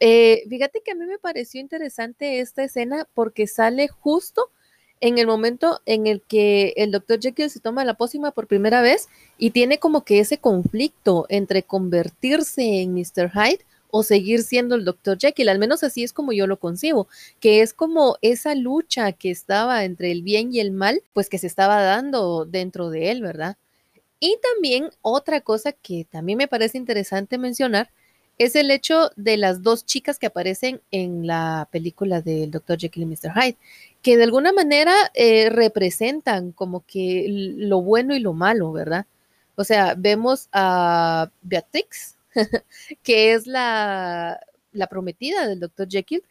Eh, 0.00 0.44
fíjate 0.48 0.80
que 0.84 0.92
a 0.92 0.94
mí 0.94 1.04
me 1.06 1.18
pareció 1.18 1.60
interesante 1.60 2.40
esta 2.40 2.64
escena 2.64 3.06
porque 3.14 3.46
sale 3.46 3.88
justo 3.88 4.50
en 5.04 5.18
el 5.18 5.26
momento 5.26 5.82
en 5.84 6.06
el 6.06 6.22
que 6.22 6.72
el 6.78 6.90
doctor 6.90 7.20
Jekyll 7.20 7.50
se 7.50 7.60
toma 7.60 7.84
la 7.84 7.92
pócima 7.92 8.30
por 8.30 8.46
primera 8.46 8.80
vez 8.80 9.10
y 9.36 9.50
tiene 9.50 9.76
como 9.76 10.02
que 10.02 10.18
ese 10.18 10.38
conflicto 10.38 11.26
entre 11.28 11.62
convertirse 11.62 12.80
en 12.80 12.94
Mr. 12.94 13.30
Hyde 13.30 13.66
o 13.90 14.02
seguir 14.02 14.42
siendo 14.44 14.74
el 14.74 14.86
doctor 14.86 15.18
Jekyll, 15.20 15.50
al 15.50 15.58
menos 15.58 15.82
así 15.84 16.04
es 16.04 16.14
como 16.14 16.32
yo 16.32 16.46
lo 16.46 16.58
concibo, 16.58 17.06
que 17.38 17.60
es 17.60 17.74
como 17.74 18.16
esa 18.22 18.54
lucha 18.54 19.12
que 19.12 19.30
estaba 19.30 19.84
entre 19.84 20.10
el 20.10 20.22
bien 20.22 20.54
y 20.54 20.60
el 20.60 20.70
mal, 20.70 21.02
pues 21.12 21.28
que 21.28 21.36
se 21.36 21.48
estaba 21.48 21.82
dando 21.82 22.46
dentro 22.46 22.88
de 22.88 23.10
él, 23.10 23.20
¿verdad? 23.20 23.58
Y 24.20 24.38
también 24.54 24.88
otra 25.02 25.42
cosa 25.42 25.72
que 25.72 26.06
también 26.10 26.38
me 26.38 26.48
parece 26.48 26.78
interesante 26.78 27.36
mencionar 27.36 27.90
es 28.38 28.56
el 28.56 28.70
hecho 28.70 29.10
de 29.16 29.36
las 29.36 29.62
dos 29.62 29.84
chicas 29.84 30.18
que 30.18 30.26
aparecen 30.26 30.80
en 30.90 31.26
la 31.26 31.68
película 31.70 32.20
del 32.20 32.50
Dr. 32.50 32.78
Jekyll 32.78 33.04
y 33.04 33.06
Mr. 33.06 33.32
Hyde, 33.34 33.56
que 34.04 34.18
de 34.18 34.24
alguna 34.24 34.52
manera 34.52 34.94
eh, 35.14 35.48
representan 35.48 36.52
como 36.52 36.84
que 36.86 37.24
lo 37.56 37.80
bueno 37.80 38.14
y 38.14 38.20
lo 38.20 38.34
malo, 38.34 38.70
¿verdad? 38.70 39.06
O 39.56 39.64
sea, 39.64 39.94
vemos 39.96 40.50
a 40.52 41.30
Beatrix, 41.40 42.18
que 43.02 43.32
es 43.32 43.46
la, 43.46 44.38
prometida 44.90 45.48
del 45.48 45.58
Dr. 45.58 45.88
Jekyll, 45.88 46.22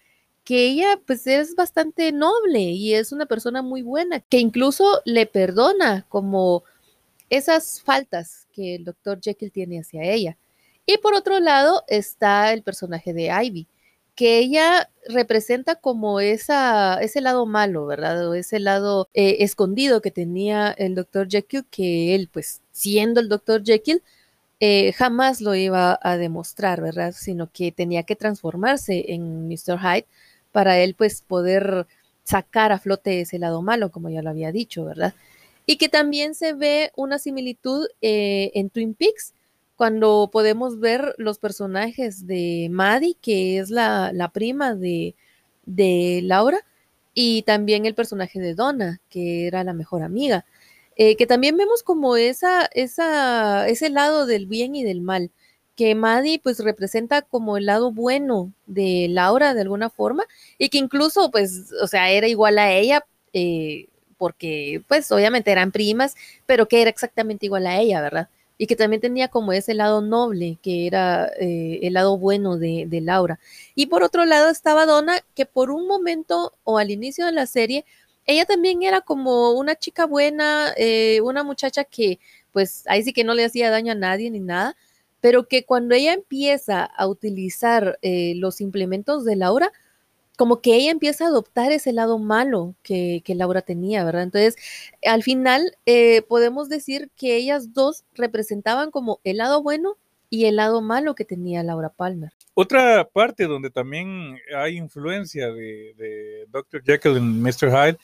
que 0.44 0.68
ella 0.68 1.02
pues 1.08 1.26
es 1.26 1.56
bastante 1.56 2.12
noble 2.12 2.60
y 2.60 2.94
es 2.94 3.12
una 3.12 3.26
persona 3.26 3.64
muy 3.64 3.82
buena, 3.82 4.20
que 4.20 4.38
incluso 4.38 5.02
le 5.04 5.26
perdona 5.26 6.06
como 6.10 6.64
esas 7.32 7.82
faltas 7.82 8.48
que 8.54 8.76
el 8.76 8.86
Dr. 8.86 9.20
Jekyll 9.20 9.52
tiene 9.52 9.80
hacia 9.80 10.04
ella. 10.04 10.38
Y 10.86 11.00
por 11.00 11.16
otro 11.16 11.40
lado 11.40 11.84
está 11.88 12.54
el 12.54 12.62
personaje 12.62 13.14
de 13.14 13.32
Ivy, 13.46 13.66
que 14.16 14.38
ella 14.40 14.90
representa 15.08 15.76
como 15.76 16.20
esa, 16.20 17.00
ese 17.02 17.22
lado 17.22 17.46
malo, 17.46 17.86
¿verdad? 17.86 18.30
O 18.30 18.34
ese 18.36 18.60
lado 18.60 19.10
eh, 19.14 19.38
escondido 19.40 20.02
que 20.02 20.12
tenía 20.12 20.72
el 20.72 20.96
Dr. 20.96 21.28
Jekyll, 21.30 21.66
que 21.70 22.16
él, 22.16 22.30
pues 22.32 22.62
siendo 22.72 23.20
el 23.20 23.30
Dr. 23.30 23.64
Jekyll, 23.64 24.04
eh, 24.60 24.94
jamás 24.94 25.42
lo 25.42 25.56
iba 25.56 26.00
a 26.02 26.18
demostrar, 26.18 26.82
¿verdad? 26.82 27.14
Sino 27.18 27.52
que 27.52 27.72
tenía 27.72 28.04
que 28.04 28.16
transformarse 28.16 29.14
en 29.14 29.48
Mr. 29.48 29.80
Hyde 29.80 30.06
para 30.52 30.80
él, 30.80 30.96
pues, 30.96 31.22
poder 31.22 31.88
sacar 32.24 32.72
a 32.72 32.80
flote 32.80 33.22
ese 33.22 33.40
lado 33.40 33.62
malo, 33.62 33.92
como 33.92 34.10
ya 34.10 34.22
lo 34.22 34.30
había 34.30 34.52
dicho, 34.52 34.86
¿verdad? 34.86 35.14
Y 35.66 35.78
que 35.78 35.90
también 35.90 36.36
se 36.36 36.54
ve 36.54 36.92
una 36.96 37.20
similitud 37.20 37.88
eh, 38.02 38.52
en 38.54 38.70
Twin 38.70 38.94
Peaks, 38.94 39.34
cuando 39.84 40.30
podemos 40.32 40.80
ver 40.80 41.14
los 41.18 41.40
personajes 41.40 42.26
de 42.26 42.70
Maddie, 42.72 43.18
que 43.22 43.60
es 43.60 43.70
la, 43.70 44.32
prima 44.34 44.76
de, 44.76 45.14
Laura, 46.24 46.60
y 47.14 47.42
también 47.42 47.86
el 47.86 47.94
personaje 47.94 48.40
de 48.40 48.56
Donna, 48.56 49.02
que 49.10 49.46
era 49.46 49.62
la 49.66 49.74
mejor 49.74 50.02
amiga, 50.02 50.46
eh, 50.96 51.18
que 51.18 51.28
también 51.28 51.58
vemos 51.58 51.84
como 51.84 52.16
esa, 52.16 52.70
esa, 52.74 53.68
ese 53.68 53.90
lado 53.90 54.26
del 54.26 54.46
bien 54.46 54.74
y 54.74 54.86
del 54.86 55.02
mal, 55.02 55.32
que 55.76 55.96
Maddie 55.96 56.40
pues 56.42 56.60
representa 56.60 57.22
como 57.22 57.58
el 57.58 57.66
lado 57.66 57.92
bueno 57.92 58.54
de 58.66 59.08
Laura 59.10 59.54
de 59.54 59.64
alguna 59.64 59.90
forma, 59.90 60.24
y 60.58 60.70
que 60.70 60.78
incluso 60.78 61.30
pues, 61.30 61.74
o 61.82 61.88
sea, 61.88 62.10
era 62.10 62.30
igual 62.30 62.58
a 62.58 62.72
ella, 62.72 63.06
eh, 63.34 63.90
porque 64.18 64.82
pues 64.88 65.12
obviamente 65.12 65.52
eran 65.52 65.74
primas, 65.74 66.16
pero 66.46 66.70
que 66.70 66.80
era 66.80 66.90
exactamente 66.90 67.48
igual 67.48 67.68
a 67.68 67.82
ella, 67.82 68.02
¿verdad? 68.02 68.30
Y 68.64 68.68
que 68.68 68.78
también 68.78 69.02
tenía 69.02 69.28
como 69.28 69.52
ese 69.52 69.74
lado 69.74 70.02
noble, 70.02 70.58
que 70.62 70.88
era 70.88 71.30
eh, 71.38 71.82
el 71.84 71.96
lado 71.96 72.18
bueno 72.18 72.58
de, 72.58 72.88
Laura. 73.04 73.38
Y 73.76 73.88
por 73.88 74.04
otro 74.04 74.24
lado 74.24 74.50
estaba 74.50 74.86
Donna, 74.86 75.20
que 75.36 75.46
por 75.46 75.70
un 75.70 75.86
momento 75.86 76.54
o 76.64 76.78
al 76.78 76.90
inicio 76.90 77.26
de 77.26 77.34
la 77.34 77.46
serie, 77.46 77.84
ella 78.26 78.46
también 78.46 78.82
era 78.82 79.02
como 79.02 79.52
una 79.52 79.76
chica 79.76 80.06
buena, 80.06 80.72
eh, 80.78 81.20
una 81.20 81.44
muchacha 81.44 81.84
que 81.84 82.20
pues 82.54 82.86
ahí 82.88 83.04
sí 83.04 83.12
que 83.12 83.26
no 83.26 83.34
le 83.34 83.44
hacía 83.44 83.70
daño 83.70 83.92
a 83.92 83.96
nadie 83.96 84.32
ni 84.32 84.40
nada, 84.40 84.78
pero 85.20 85.46
que 85.50 85.66
cuando 85.66 85.94
ella 85.94 86.14
empieza 86.14 86.86
a 86.86 87.06
utilizar 87.08 88.00
eh, 88.02 88.36
los 88.38 88.62
implementos 88.62 89.26
de 89.26 89.36
Laura, 89.36 89.74
como 90.38 90.62
que 90.62 90.76
ella 90.76 90.92
empieza 90.92 91.26
a 91.26 91.28
adoptar 91.28 91.72
ese 91.72 91.94
lado 91.94 92.18
malo 92.18 92.76
que, 92.84 93.22
Laura 93.28 93.62
tenía, 93.62 94.04
¿verdad? 94.04 94.24
Entonces, 94.24 94.56
al 95.06 95.24
final 95.24 95.78
eh, 95.86 96.22
podemos 96.24 96.70
decir 96.70 97.12
que 97.16 97.36
ellas 97.36 97.74
dos 97.74 98.04
representaban 98.14 98.92
como 98.92 99.20
el 99.24 99.38
lado 99.38 99.62
bueno 99.62 99.98
y 100.30 100.46
el 100.46 100.56
lado 100.56 100.82
malo 100.82 101.14
que 101.14 101.26
tenía 101.26 101.62
Laura 101.62 101.90
Palmer. 101.90 102.32
Otra 102.56 103.08
parte 103.08 103.46
donde 103.46 103.70
también 103.70 104.38
hay 104.56 104.78
influencia 104.78 105.52
de, 105.52 105.94
de 105.96 106.48
Dr. 106.50 106.84
Jekyll 106.84 107.18
y 107.18 107.20
Mr. 107.20 107.70
Hyde, 107.70 107.98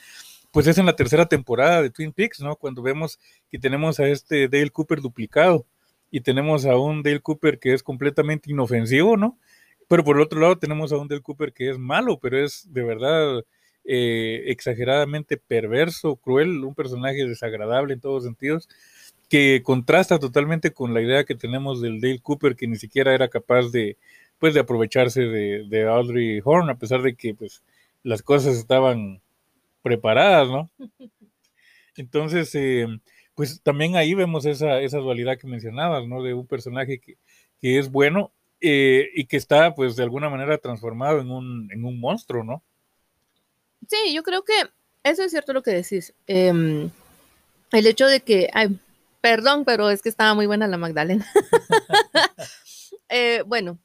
pues 0.52 0.66
es 0.66 0.78
en 0.78 0.86
la 0.86 0.96
tercera 0.96 1.26
temporada 1.26 1.82
de 1.82 1.90
Twin 1.90 2.12
Peaks, 2.12 2.40
¿no? 2.40 2.56
Cuando 2.56 2.82
vemos 2.82 3.18
que 3.50 3.58
tenemos 3.58 3.98
a 3.98 4.06
este 4.06 4.48
Dale 4.48 4.70
Cooper 4.70 5.00
duplicado 5.00 5.66
y 6.10 6.20
tenemos 6.20 6.66
a 6.66 6.76
un 6.76 7.02
Dale 7.02 7.20
Cooper 7.20 7.58
que 7.58 7.72
es 7.72 7.82
completamente 7.82 8.50
inofensivo, 8.50 9.16
¿no? 9.16 9.38
Pero 9.90 10.04
por 10.04 10.16
el 10.16 10.22
otro 10.22 10.38
lado 10.38 10.56
tenemos 10.56 10.92
a 10.92 10.98
un 10.98 11.08
Del 11.08 11.20
Cooper 11.20 11.52
que 11.52 11.68
es 11.68 11.76
malo, 11.76 12.20
pero 12.20 12.38
es 12.38 12.72
de 12.72 12.84
verdad 12.84 13.44
eh, 13.84 14.44
exageradamente 14.46 15.36
perverso, 15.36 16.14
cruel, 16.14 16.62
un 16.64 16.76
personaje 16.76 17.26
desagradable 17.26 17.94
en 17.94 18.00
todos 18.00 18.22
sentidos, 18.22 18.68
que 19.28 19.62
contrasta 19.64 20.20
totalmente 20.20 20.72
con 20.72 20.94
la 20.94 21.00
idea 21.00 21.24
que 21.24 21.34
tenemos 21.34 21.80
del 21.82 22.00
Dale 22.00 22.20
Cooper, 22.20 22.54
que 22.54 22.68
ni 22.68 22.76
siquiera 22.76 23.12
era 23.14 23.26
capaz 23.26 23.72
de, 23.72 23.96
pues, 24.38 24.54
de 24.54 24.60
aprovecharse 24.60 25.22
de, 25.22 25.88
Audrey 25.88 26.40
Horn, 26.44 26.70
a 26.70 26.78
pesar 26.78 27.02
de 27.02 27.16
que 27.16 27.34
pues, 27.34 27.60
las 28.04 28.22
cosas 28.22 28.54
estaban 28.58 29.20
preparadas, 29.82 30.46
¿no? 30.48 30.70
Entonces, 31.96 32.54
eh, 32.54 32.86
pues 33.34 33.60
también 33.60 33.96
ahí 33.96 34.14
vemos 34.14 34.46
esa, 34.46 34.80
esa 34.82 34.98
dualidad 34.98 35.36
que 35.36 35.48
mencionabas, 35.48 36.06
¿no? 36.06 36.22
De 36.22 36.32
un 36.32 36.46
personaje 36.46 37.00
que, 37.00 37.16
que 37.60 37.80
es 37.80 37.90
bueno 37.90 38.30
eh, 38.60 39.08
y 39.14 39.26
que 39.26 39.36
está 39.36 39.74
pues 39.74 39.96
de 39.96 40.02
alguna 40.02 40.28
manera 40.28 40.58
transformado 40.58 41.20
en 41.20 41.30
un, 41.30 41.68
en 41.72 41.84
un 41.84 42.00
monstruo, 42.00 42.44
¿no? 42.44 42.62
Sí, 43.88 44.12
yo 44.12 44.22
creo 44.22 44.44
que 44.44 44.54
eso 45.02 45.22
es 45.22 45.30
cierto 45.30 45.52
lo 45.52 45.62
que 45.62 45.72
decís. 45.72 46.14
Em, 46.26 46.90
el 47.72 47.86
hecho 47.86 48.06
de 48.06 48.20
que, 48.20 48.48
ay, 48.52 48.78
perdón, 49.20 49.64
pero 49.64 49.90
es 49.90 50.02
que 50.02 50.08
estaba 50.08 50.34
muy 50.34 50.46
buena 50.46 50.66
la 50.66 50.78
Magdalena. 50.78 51.26
Eh, 53.12 53.42
bueno, 53.44 53.76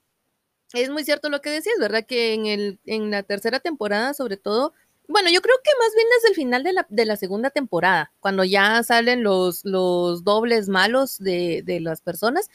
es 0.73 0.91
muy 0.91 1.03
cierto 1.03 1.29
lo 1.29 1.41
que 1.41 1.49
decís, 1.49 1.73
¿verdad? 1.79 2.05
Que 2.05 2.35
en, 2.35 2.45
el, 2.45 2.79
en 2.85 3.09
la 3.09 3.23
tercera 3.23 3.59
temporada, 3.59 4.13
sobre 4.13 4.37
todo, 4.37 4.71
bueno, 5.07 5.29
yo 5.31 5.41
creo 5.41 5.55
que 5.63 5.71
más 5.79 5.95
bien 5.95 6.07
es 6.19 6.29
el 6.29 6.35
final 6.35 6.63
de 6.63 6.73
la, 6.73 6.85
de 6.89 7.05
la 7.05 7.15
segunda 7.15 7.49
temporada, 7.49 8.11
cuando 8.19 8.43
ya 8.43 8.83
salen 8.83 9.23
los, 9.23 9.65
los 9.65 10.23
dobles 10.23 10.69
malos 10.69 11.17
de, 11.17 11.63
de 11.65 11.79
las 11.79 12.01
personas, 12.01 12.51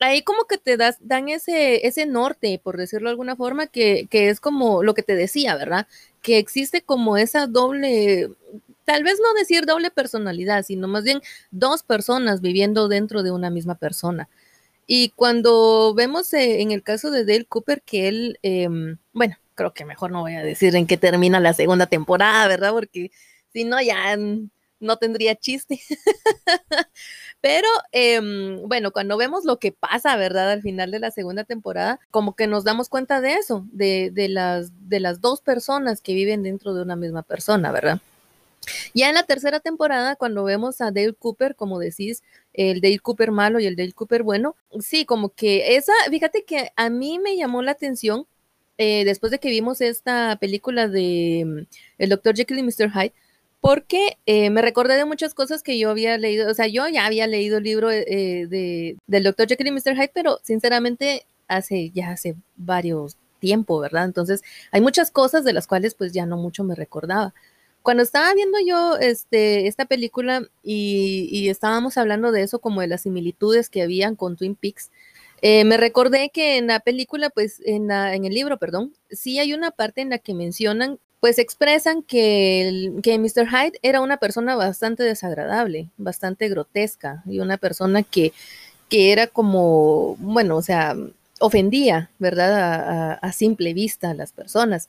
ahí 0.00 0.22
como 0.22 0.44
que 0.44 0.58
te 0.58 0.76
das, 0.76 0.98
dan 1.00 1.28
ese, 1.28 1.86
ese 1.86 2.06
norte, 2.06 2.60
por 2.62 2.76
decirlo 2.76 3.08
de 3.08 3.12
alguna 3.12 3.36
forma, 3.36 3.66
que, 3.66 4.06
que 4.10 4.28
es 4.28 4.40
como 4.40 4.82
lo 4.82 4.94
que 4.94 5.02
te 5.02 5.16
decía, 5.16 5.56
¿verdad? 5.56 5.86
Que 6.22 6.38
existe 6.38 6.82
como 6.82 7.16
esa 7.16 7.46
doble, 7.46 8.30
tal 8.84 9.02
vez 9.04 9.18
no 9.20 9.34
decir 9.34 9.66
doble 9.66 9.90
personalidad, 9.90 10.64
sino 10.64 10.88
más 10.88 11.04
bien 11.04 11.20
dos 11.50 11.82
personas 11.82 12.40
viviendo 12.40 12.88
dentro 12.88 13.22
de 13.22 13.30
una 13.32 13.50
misma 13.50 13.76
persona. 13.76 14.28
Y 14.86 15.10
cuando 15.10 15.94
vemos 15.94 16.32
eh, 16.34 16.60
en 16.62 16.70
el 16.70 16.82
caso 16.82 17.10
de 17.10 17.24
Dale 17.24 17.46
Cooper 17.46 17.82
que 17.82 18.08
él, 18.08 18.38
em, 18.42 18.98
bueno, 19.12 19.36
creo 19.54 19.74
que 19.74 19.84
mejor 19.84 20.12
no 20.12 20.20
voy 20.20 20.34
a 20.34 20.42
decir 20.42 20.76
en 20.76 20.86
qué 20.86 20.96
termina 20.96 21.40
la 21.40 21.54
segunda 21.54 21.86
temporada, 21.86 22.46
¿verdad? 22.48 22.72
Porque 22.72 23.10
si 23.52 23.64
no, 23.64 23.80
ya 23.82 24.16
no 24.80 24.96
tendría 24.98 25.34
chiste. 25.34 25.80
Pero 27.46 27.68
em, 27.92 28.66
bueno, 28.66 28.90
cuando 28.90 29.16
vemos 29.16 29.44
lo 29.44 29.60
que 29.60 29.70
pasa, 29.70 30.16
¿verdad? 30.16 30.50
Al 30.50 30.62
final 30.62 30.90
de 30.90 30.98
la 30.98 31.12
segunda 31.12 31.44
temporada, 31.44 32.00
como 32.10 32.34
que 32.34 32.48
nos 32.48 32.64
damos 32.64 32.88
cuenta 32.88 33.20
de 33.20 33.34
eso, 33.34 33.64
de, 33.70 34.10
las, 34.28 34.72
de 34.88 34.98
las 34.98 35.20
dos 35.20 35.42
personas 35.42 36.00
que 36.00 36.12
viven 36.12 36.42
dentro 36.42 36.74
de 36.74 36.82
una 36.82 36.96
misma 36.96 37.22
persona, 37.22 37.70
¿verdad? 37.70 38.00
Ya 38.94 39.10
en 39.10 39.14
la 39.14 39.22
tercera 39.22 39.60
temporada, 39.60 40.16
cuando 40.16 40.42
vemos 40.42 40.80
a 40.80 40.90
Dale 40.90 41.14
Cooper, 41.14 41.54
como 41.54 41.78
decís, 41.78 42.24
el 42.52 42.80
Dale 42.80 42.98
Cooper 42.98 43.30
malo 43.30 43.60
y 43.60 43.66
el 43.66 43.76
Dale 43.76 43.92
Cooper 43.92 44.24
bueno, 44.24 44.56
sí, 44.80 45.04
como 45.04 45.28
que 45.28 45.76
esa, 45.76 45.92
fíjate 46.10 46.42
que 46.42 46.72
a 46.74 46.90
mí 46.90 47.20
me 47.20 47.36
llamó 47.36 47.62
la 47.62 47.70
atención 47.70 48.26
eh, 48.76 49.04
después 49.04 49.30
de 49.30 49.38
que 49.38 49.50
vimos 49.50 49.80
esta 49.80 50.36
película 50.40 50.88
de 50.88 51.44
mm, 51.46 51.76
El 51.98 52.08
Dr. 52.08 52.34
Jekyll 52.34 52.58
y 52.58 52.62
Mr. 52.64 52.90
Hyde, 52.90 53.12
porque 53.60 54.18
eh, 54.26 54.50
me 54.50 54.62
recordé 54.62 54.96
de 54.96 55.04
muchas 55.04 55.34
cosas 55.34 55.62
que 55.62 55.78
yo 55.78 55.90
había 55.90 56.16
leído, 56.18 56.50
o 56.50 56.54
sea, 56.54 56.66
yo 56.66 56.86
ya 56.88 57.06
había 57.06 57.26
leído 57.26 57.58
el 57.58 57.64
libro 57.64 57.90
eh, 57.90 58.46
de, 58.48 58.96
del 59.06 59.24
Dr. 59.24 59.48
Jekyll 59.48 59.68
y 59.68 59.72
Mr. 59.72 59.94
Hyde, 59.96 60.10
pero 60.14 60.38
sinceramente 60.42 61.26
hace 61.48 61.90
ya 61.90 62.10
hace 62.10 62.36
varios 62.56 63.16
tiempo, 63.38 63.78
¿verdad? 63.80 64.04
Entonces, 64.04 64.42
hay 64.72 64.80
muchas 64.80 65.10
cosas 65.10 65.44
de 65.44 65.52
las 65.52 65.66
cuales 65.66 65.94
pues 65.94 66.12
ya 66.12 66.26
no 66.26 66.36
mucho 66.36 66.64
me 66.64 66.74
recordaba. 66.74 67.34
Cuando 67.82 68.02
estaba 68.02 68.34
viendo 68.34 68.58
yo 68.66 68.96
este, 68.98 69.68
esta 69.68 69.84
película 69.84 70.42
y, 70.62 71.48
estábamos 71.48 71.96
hablando 71.98 72.32
de 72.32 72.42
eso, 72.42 72.58
como 72.58 72.80
de 72.80 72.88
las 72.88 73.02
similitudes 73.02 73.68
que 73.70 73.82
habían 73.82 74.16
con 74.16 74.36
Twin 74.36 74.56
Peaks, 74.56 74.90
eh, 75.42 75.64
me 75.64 75.76
recordé 75.76 76.30
que 76.30 76.56
en 76.56 76.66
la 76.66 76.80
película, 76.80 77.30
pues 77.30 77.60
en, 77.64 77.90
en 77.90 78.24
el 78.24 78.34
libro, 78.34 78.58
perdón, 78.58 78.94
sí 79.10 79.38
hay 79.38 79.52
una 79.52 79.70
parte 79.70 80.00
en 80.00 80.10
la 80.10 80.18
que 80.18 80.34
mencionan 80.34 80.98
pues 81.20 81.38
expresan 81.38 82.02
que, 82.02 82.92
que 83.02 83.18
Mr. 83.18 83.48
Hyde 83.48 83.78
era 83.82 84.00
una 84.00 84.18
persona 84.18 84.54
bastante 84.54 85.02
desagradable, 85.02 85.90
bastante 85.96 86.48
grotesca 86.48 87.22
y 87.26 87.40
una 87.40 87.56
persona 87.56 88.02
que, 88.02 88.32
que 88.88 89.12
era 89.12 89.26
como, 89.26 90.16
bueno, 90.18 90.56
o 90.56 90.62
sea, 90.62 90.94
ofendía, 91.40 92.10
¿verdad? 92.18 93.18
A, 93.22 93.32
simple 93.32 93.74
vista 93.74 94.10
a 94.10 94.14
las 94.14 94.32
personas. 94.32 94.88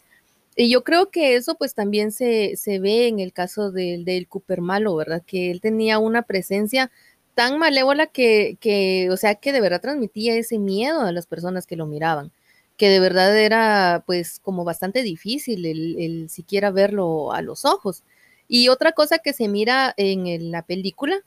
Y 0.56 0.70
yo 0.70 0.84
creo 0.84 1.12
que 1.12 1.36
eso 1.36 1.56
pues 1.56 1.76
también 1.76 2.12
se, 2.12 2.56
se 2.58 2.80
ve 2.80 3.08
en 3.08 3.20
el 3.20 3.34
caso 3.34 3.72
del, 3.72 4.06
del 4.06 4.28
Cooper 4.28 4.62
Malo, 4.62 4.96
¿verdad? 4.96 5.24
Que 5.26 5.52
él 5.52 5.62
tenía 5.62 6.00
una 6.00 6.24
presencia 6.24 6.92
tan 7.36 7.60
malévola 7.60 8.08
que, 8.08 8.58
que, 8.60 9.10
o 9.12 9.18
sea, 9.18 9.36
que 9.36 9.54
de 9.54 9.62
verdad 9.62 9.82
transmitía 9.82 10.36
ese 10.36 10.58
miedo 10.60 11.02
a 11.02 11.12
las 11.12 11.28
personas 11.28 11.68
que 11.68 11.76
lo 11.76 11.86
miraban 11.86 12.32
que 12.78 12.90
de 12.90 13.00
verdad 13.00 13.38
era 13.38 14.04
pues 14.06 14.40
como 14.40 14.64
bastante 14.64 15.04
difícil 15.04 15.66
el, 15.66 16.30
siquiera 16.30 16.72
verlo 16.72 17.34
a 17.34 17.42
los 17.42 17.66
ojos. 17.66 18.04
Y 18.48 18.70
otra 18.70 18.94
cosa 18.94 19.18
que 19.20 19.34
se 19.34 19.48
mira 19.48 19.94
en 19.98 20.52
la 20.52 20.62
película 20.62 21.20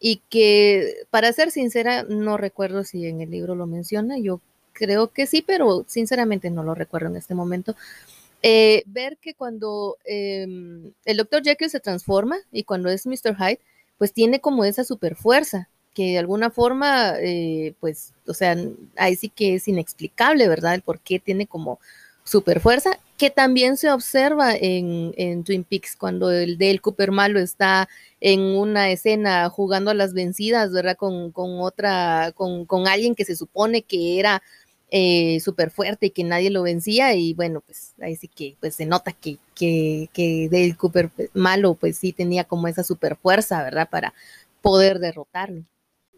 y 0.00 0.20
que 0.28 1.06
para 1.10 1.32
ser 1.32 1.50
sincera 1.50 2.02
no 2.02 2.36
recuerdo 2.36 2.84
si 2.84 3.06
en 3.06 3.20
el 3.20 3.30
libro 3.30 3.54
lo 3.54 3.66
menciona, 3.66 4.18
yo 4.18 4.40
creo 4.72 5.12
que 5.12 5.26
sí, 5.26 5.42
pero 5.46 5.84
sinceramente 5.86 6.50
no 6.50 6.64
lo 6.64 6.74
recuerdo 6.74 7.08
en 7.08 7.16
este 7.16 7.34
momento. 7.34 7.76
Eh, 8.42 8.82
ver 8.86 9.18
que 9.18 9.34
cuando 9.34 9.96
em, 10.04 10.92
el 11.04 11.16
Dr. 11.16 11.42
Jekyll 11.44 11.70
se 11.70 11.78
transforma 11.78 12.38
y 12.50 12.64
cuando 12.64 12.90
es 12.90 13.06
Mr. 13.06 13.36
Hyde, 13.36 13.60
pues 13.98 14.12
tiene 14.12 14.40
como 14.40 14.64
esa 14.64 14.82
super 14.82 15.14
fuerza 15.14 15.68
que 15.94 16.12
de 16.12 16.18
alguna 16.18 16.50
forma, 16.50 17.14
eh, 17.20 17.74
pues, 17.80 18.14
o 18.26 18.34
sea, 18.34 18.56
ahí 18.96 19.16
sí 19.16 19.28
que 19.28 19.54
es 19.56 19.68
inexplicable, 19.68 20.48
¿verdad? 20.48 20.74
El 20.74 20.82
por 20.82 21.00
qué 21.00 21.18
tiene 21.18 21.46
como 21.46 21.78
super 22.24 22.60
fuerza, 22.60 22.98
que 23.18 23.30
también 23.30 23.76
se 23.76 23.90
observa 23.90 24.54
en, 24.54 25.12
en 25.16 25.44
Twin 25.44 25.64
Peaks 25.64 25.96
cuando 25.96 26.30
el 26.30 26.58
Dale 26.58 26.78
Cooper 26.78 27.10
malo 27.10 27.40
está 27.40 27.88
en 28.20 28.40
una 28.40 28.90
escena 28.90 29.48
jugando 29.50 29.90
a 29.90 29.94
las 29.94 30.14
vencidas, 30.14 30.72
¿verdad? 30.72 30.96
Con, 30.96 31.32
con 31.32 31.60
otra, 31.60 32.32
con, 32.34 32.64
con, 32.66 32.88
alguien 32.88 33.14
que 33.14 33.24
se 33.24 33.36
supone 33.36 33.82
que 33.82 34.18
era 34.20 34.42
eh, 34.90 35.40
súper 35.40 35.70
fuerte 35.70 36.06
y 36.06 36.10
que 36.10 36.24
nadie 36.24 36.50
lo 36.50 36.62
vencía 36.62 37.14
y 37.14 37.34
bueno, 37.34 37.60
pues 37.60 37.94
ahí 38.00 38.16
sí 38.16 38.28
que 38.28 38.56
pues 38.60 38.74
se 38.76 38.86
nota 38.86 39.12
que, 39.12 39.38
que, 39.54 40.08
que 40.12 40.48
Dale 40.50 40.76
Cooper 40.76 41.10
malo 41.34 41.74
pues 41.74 41.98
sí 41.98 42.12
tenía 42.12 42.44
como 42.44 42.68
esa 42.68 42.84
super 42.84 43.16
fuerza, 43.16 43.62
¿verdad? 43.62 43.88
Para 43.90 44.14
poder 44.62 44.98
derrotarlo 45.00 45.64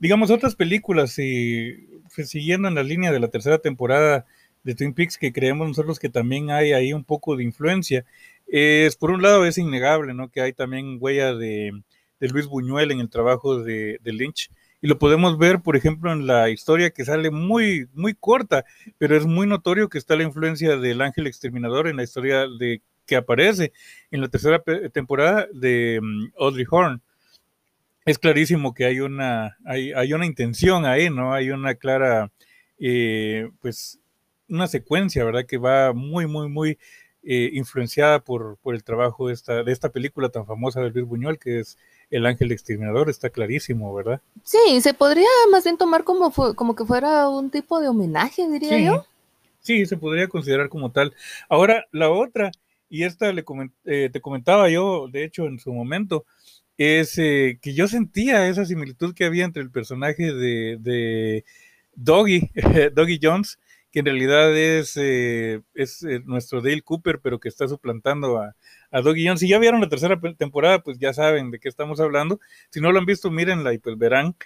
digamos, 0.04 0.30
otras 0.30 0.54
películas, 0.54 1.18
y 1.18 1.72
pues, 2.14 2.28
siguiendo 2.28 2.68
en 2.68 2.74
la 2.74 2.82
línea 2.82 3.10
de 3.10 3.20
la 3.20 3.28
tercera 3.28 3.56
temporada 3.56 4.26
de 4.62 4.74
Twin 4.74 4.92
Peaks, 4.92 5.16
que 5.16 5.32
creemos 5.32 5.66
nosotros 5.66 5.98
que 5.98 6.10
también 6.10 6.50
hay 6.50 6.74
ahí 6.74 6.92
un 6.92 7.04
poco 7.04 7.36
de 7.36 7.42
influencia, 7.42 8.04
es 8.46 8.96
por 8.96 9.10
un 9.10 9.22
lado 9.22 9.46
es 9.46 9.56
innegable, 9.56 10.12
¿no? 10.12 10.30
Que 10.30 10.42
hay 10.42 10.52
también 10.52 10.98
huella 11.00 11.34
de, 11.34 11.72
Luis 12.20 12.46
Buñuel 12.48 12.90
en 12.90 13.00
el 13.00 13.08
trabajo 13.08 13.62
de, 13.62 13.98
Lynch. 14.04 14.50
Y 14.82 14.88
lo 14.88 14.98
podemos 14.98 15.38
ver, 15.38 15.60
por 15.60 15.74
ejemplo, 15.74 16.12
en 16.12 16.26
la 16.26 16.50
historia 16.50 16.90
que 16.90 17.06
sale 17.06 17.30
muy, 17.30 17.88
muy 17.94 18.12
corta, 18.12 18.66
pero 18.98 19.16
es 19.16 19.24
muy 19.24 19.46
notorio 19.46 19.88
que 19.88 19.96
está 19.96 20.16
la 20.16 20.24
influencia 20.24 20.76
del 20.76 21.00
ángel 21.00 21.26
exterminador 21.26 21.88
en 21.88 21.96
la 21.96 22.02
historia 22.02 22.46
de 22.46 22.82
que 23.06 23.16
aparece 23.16 23.72
en 24.10 24.20
la 24.20 24.28
tercera 24.28 24.62
temporada 24.92 25.48
de 25.54 25.98
mm, 26.02 26.32
Audrey 26.38 26.66
Horn 26.70 27.00
es 28.04 28.18
clarísimo 28.18 28.74
que 28.74 28.84
hay 28.84 29.00
una, 29.00 29.56
hay, 29.64 29.92
hay 29.92 30.12
una 30.12 30.26
intención 30.26 30.84
ahí, 30.84 31.10
¿no? 31.10 31.32
Hay 31.32 31.50
una 31.50 31.74
clara, 31.74 32.30
eh, 32.78 33.50
pues, 33.60 33.98
una 34.48 34.66
secuencia, 34.66 35.24
¿verdad? 35.24 35.46
Que 35.46 35.58
va 35.58 35.92
muy, 35.92 36.26
muy, 36.26 36.48
muy 36.48 36.78
eh, 37.22 37.50
influenciada 37.54 38.20
por, 38.20 38.58
por, 38.58 38.74
el 38.74 38.84
trabajo 38.84 39.28
de 39.28 39.34
esta, 39.34 39.62
de 39.62 39.72
esta 39.72 39.88
película 39.88 40.28
tan 40.28 40.44
famosa 40.44 40.82
de 40.82 40.90
Luis 40.90 41.06
Buñuel, 41.06 41.38
que 41.38 41.60
es 41.60 41.78
El 42.10 42.26
Ángel 42.26 42.52
Exterminador, 42.52 43.08
está 43.08 43.30
clarísimo, 43.30 43.94
¿verdad? 43.94 44.20
Sí, 44.42 44.80
se 44.82 44.92
podría 44.92 45.28
más 45.50 45.64
bien 45.64 45.78
tomar 45.78 46.04
como, 46.04 46.30
como 46.54 46.76
que 46.76 46.84
fuera 46.84 47.28
un 47.30 47.50
tipo 47.50 47.80
de 47.80 47.88
homenaje, 47.88 48.46
diría 48.50 48.78
yo. 48.78 49.06
Sí, 49.60 49.86
se 49.86 49.96
podría 49.96 50.28
considerar 50.28 50.68
como 50.68 50.92
tal. 50.92 51.14
Ahora, 51.48 51.86
la 51.90 52.10
otra, 52.10 52.50
y 52.90 53.04
esta 53.04 53.32
le 53.32 53.42
eh, 53.86 54.10
te 54.12 54.20
comentaba 54.20 54.68
yo, 54.68 55.08
de 55.08 55.24
hecho, 55.24 55.46
en 55.46 55.58
su 55.58 55.72
momento, 55.72 56.26
es 56.76 57.18
eh, 57.18 57.58
que 57.62 57.74
yo 57.74 57.88
sentía 57.88 58.48
esa 58.48 58.64
similitud 58.64 59.14
que 59.14 59.24
había 59.24 59.44
entre 59.44 59.62
el 59.62 59.70
personaje 59.70 60.32
de, 60.32 60.76
de 60.80 61.44
Doggy, 61.94 62.50
Doggy 62.94 63.20
Jones, 63.22 63.58
que 63.92 64.00
en 64.00 64.06
realidad 64.06 64.56
es, 64.56 64.96
eh, 64.96 65.62
es 65.74 66.02
eh, 66.02 66.20
nuestro 66.24 66.60
Dale 66.60 66.82
Cooper, 66.82 67.20
pero 67.20 67.38
que 67.38 67.48
está 67.48 67.68
suplantando 67.68 68.38
a, 68.38 68.56
a 68.90 69.00
Doggy 69.00 69.26
Jones. 69.26 69.40
Si 69.40 69.48
ya 69.48 69.58
vieron 69.58 69.80
la 69.80 69.88
tercera 69.88 70.20
temporada, 70.36 70.80
pues 70.82 70.98
ya 70.98 71.14
saben 71.14 71.52
de 71.52 71.60
qué 71.60 71.68
estamos 71.68 72.00
hablando. 72.00 72.40
Si 72.70 72.80
no 72.80 72.90
lo 72.90 72.98
han 72.98 73.06
visto, 73.06 73.30
mírenla 73.30 73.72
y 73.72 73.78
pues 73.78 73.96
verán 73.96 74.36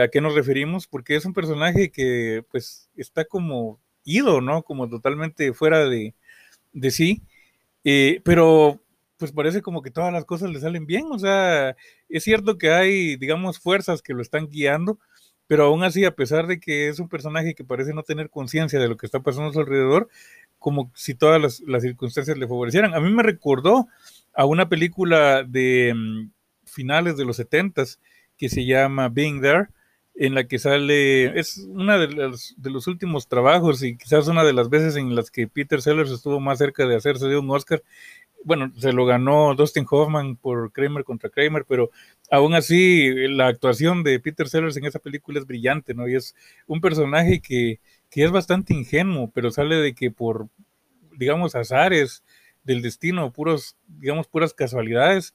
a 0.00 0.06
qué 0.06 0.20
nos 0.20 0.36
referimos, 0.36 0.86
porque 0.86 1.16
es 1.16 1.24
un 1.24 1.32
personaje 1.32 1.90
que 1.90 2.44
pues 2.52 2.88
está 2.96 3.24
como 3.24 3.80
ido, 4.04 4.40
¿no? 4.40 4.62
Como 4.62 4.88
totalmente 4.88 5.52
fuera 5.54 5.88
de, 5.88 6.14
de 6.72 6.90
sí. 6.92 7.22
pero 8.22 8.80
pues 9.22 9.30
parece 9.30 9.62
como 9.62 9.82
que 9.82 9.92
todas 9.92 10.12
las 10.12 10.24
cosas 10.24 10.50
le 10.50 10.58
salen 10.58 10.84
bien. 10.84 11.06
O 11.12 11.16
sea, 11.16 11.76
es 12.08 12.24
cierto 12.24 12.58
que 12.58 12.72
hay, 12.72 13.14
digamos, 13.14 13.60
fuerzas 13.60 14.02
que 14.02 14.14
lo 14.14 14.20
están 14.20 14.48
guiando, 14.48 14.98
pero 15.46 15.66
aún 15.66 15.84
así, 15.84 16.04
a 16.04 16.16
pesar 16.16 16.48
de 16.48 16.58
que 16.58 16.88
es 16.88 16.98
un 16.98 17.08
personaje 17.08 17.54
que 17.54 17.62
parece 17.62 17.94
no 17.94 18.02
tener 18.02 18.30
conciencia 18.30 18.80
de 18.80 18.88
lo 18.88 18.96
que 18.96 19.06
está 19.06 19.20
pasando 19.20 19.50
a 19.50 19.52
su 19.52 19.60
alrededor, 19.60 20.08
como 20.58 20.90
si 20.96 21.14
todas 21.14 21.40
las, 21.40 21.82
circunstancias 21.82 22.36
le 22.36 22.48
favorecieran. 22.48 22.94
A 22.94 23.00
mí 23.00 23.12
me 23.12 23.22
recordó 23.22 23.86
a 24.34 24.44
una 24.44 24.68
película 24.68 25.44
de 25.44 25.92
mm, 25.94 26.30
finales 26.64 27.16
de 27.16 27.24
los 27.24 27.36
setentas 27.36 28.00
que 28.36 28.48
se 28.48 28.64
llama 28.66 29.08
Being 29.08 29.40
There, 29.40 29.68
en 30.16 30.34
la 30.34 30.48
que 30.48 30.58
sale, 30.58 31.38
es 31.38 31.58
una 31.58 31.96
de 31.96 32.08
los, 32.08 32.56
de 32.56 32.70
los 32.70 32.88
últimos 32.88 33.28
trabajos 33.28 33.84
y 33.84 33.96
quizás 33.96 34.26
una 34.26 34.42
de 34.42 34.52
las 34.52 34.68
veces 34.68 34.96
en 34.96 35.14
las 35.14 35.30
que 35.30 35.46
Peter 35.46 35.80
Sellers 35.80 36.10
estuvo 36.10 36.40
más 36.40 36.58
cerca 36.58 36.86
de 36.86 36.96
hacerse 36.96 37.28
de 37.28 37.38
un 37.38 37.48
Oscar 37.52 37.84
bueno, 38.44 38.72
se 38.76 38.92
lo 38.92 39.06
ganó 39.06 39.54
Dustin 39.54 39.86
Hoffman 39.88 40.36
por 40.36 40.72
Kramer 40.72 41.04
contra 41.04 41.30
Kramer, 41.30 41.64
pero 41.66 41.90
aún 42.30 42.54
así 42.54 43.10
la 43.28 43.48
actuación 43.48 44.02
de 44.02 44.20
Peter 44.20 44.48
Sellers 44.48 44.76
en 44.76 44.84
esa 44.84 44.98
película 44.98 45.38
es 45.38 45.46
brillante, 45.46 45.94
¿no? 45.94 46.08
Y 46.08 46.16
es 46.16 46.34
un 46.66 46.80
personaje 46.80 47.40
que, 47.40 47.80
que 48.10 48.24
es 48.24 48.30
bastante 48.30 48.74
ingenuo, 48.74 49.30
pero 49.32 49.50
sale 49.50 49.76
de 49.76 49.94
que 49.94 50.10
por, 50.10 50.48
digamos, 51.16 51.54
azares 51.54 52.22
del 52.64 52.82
destino, 52.82 53.32
puros, 53.32 53.76
digamos, 53.86 54.28
puras 54.28 54.54
casualidades, 54.54 55.34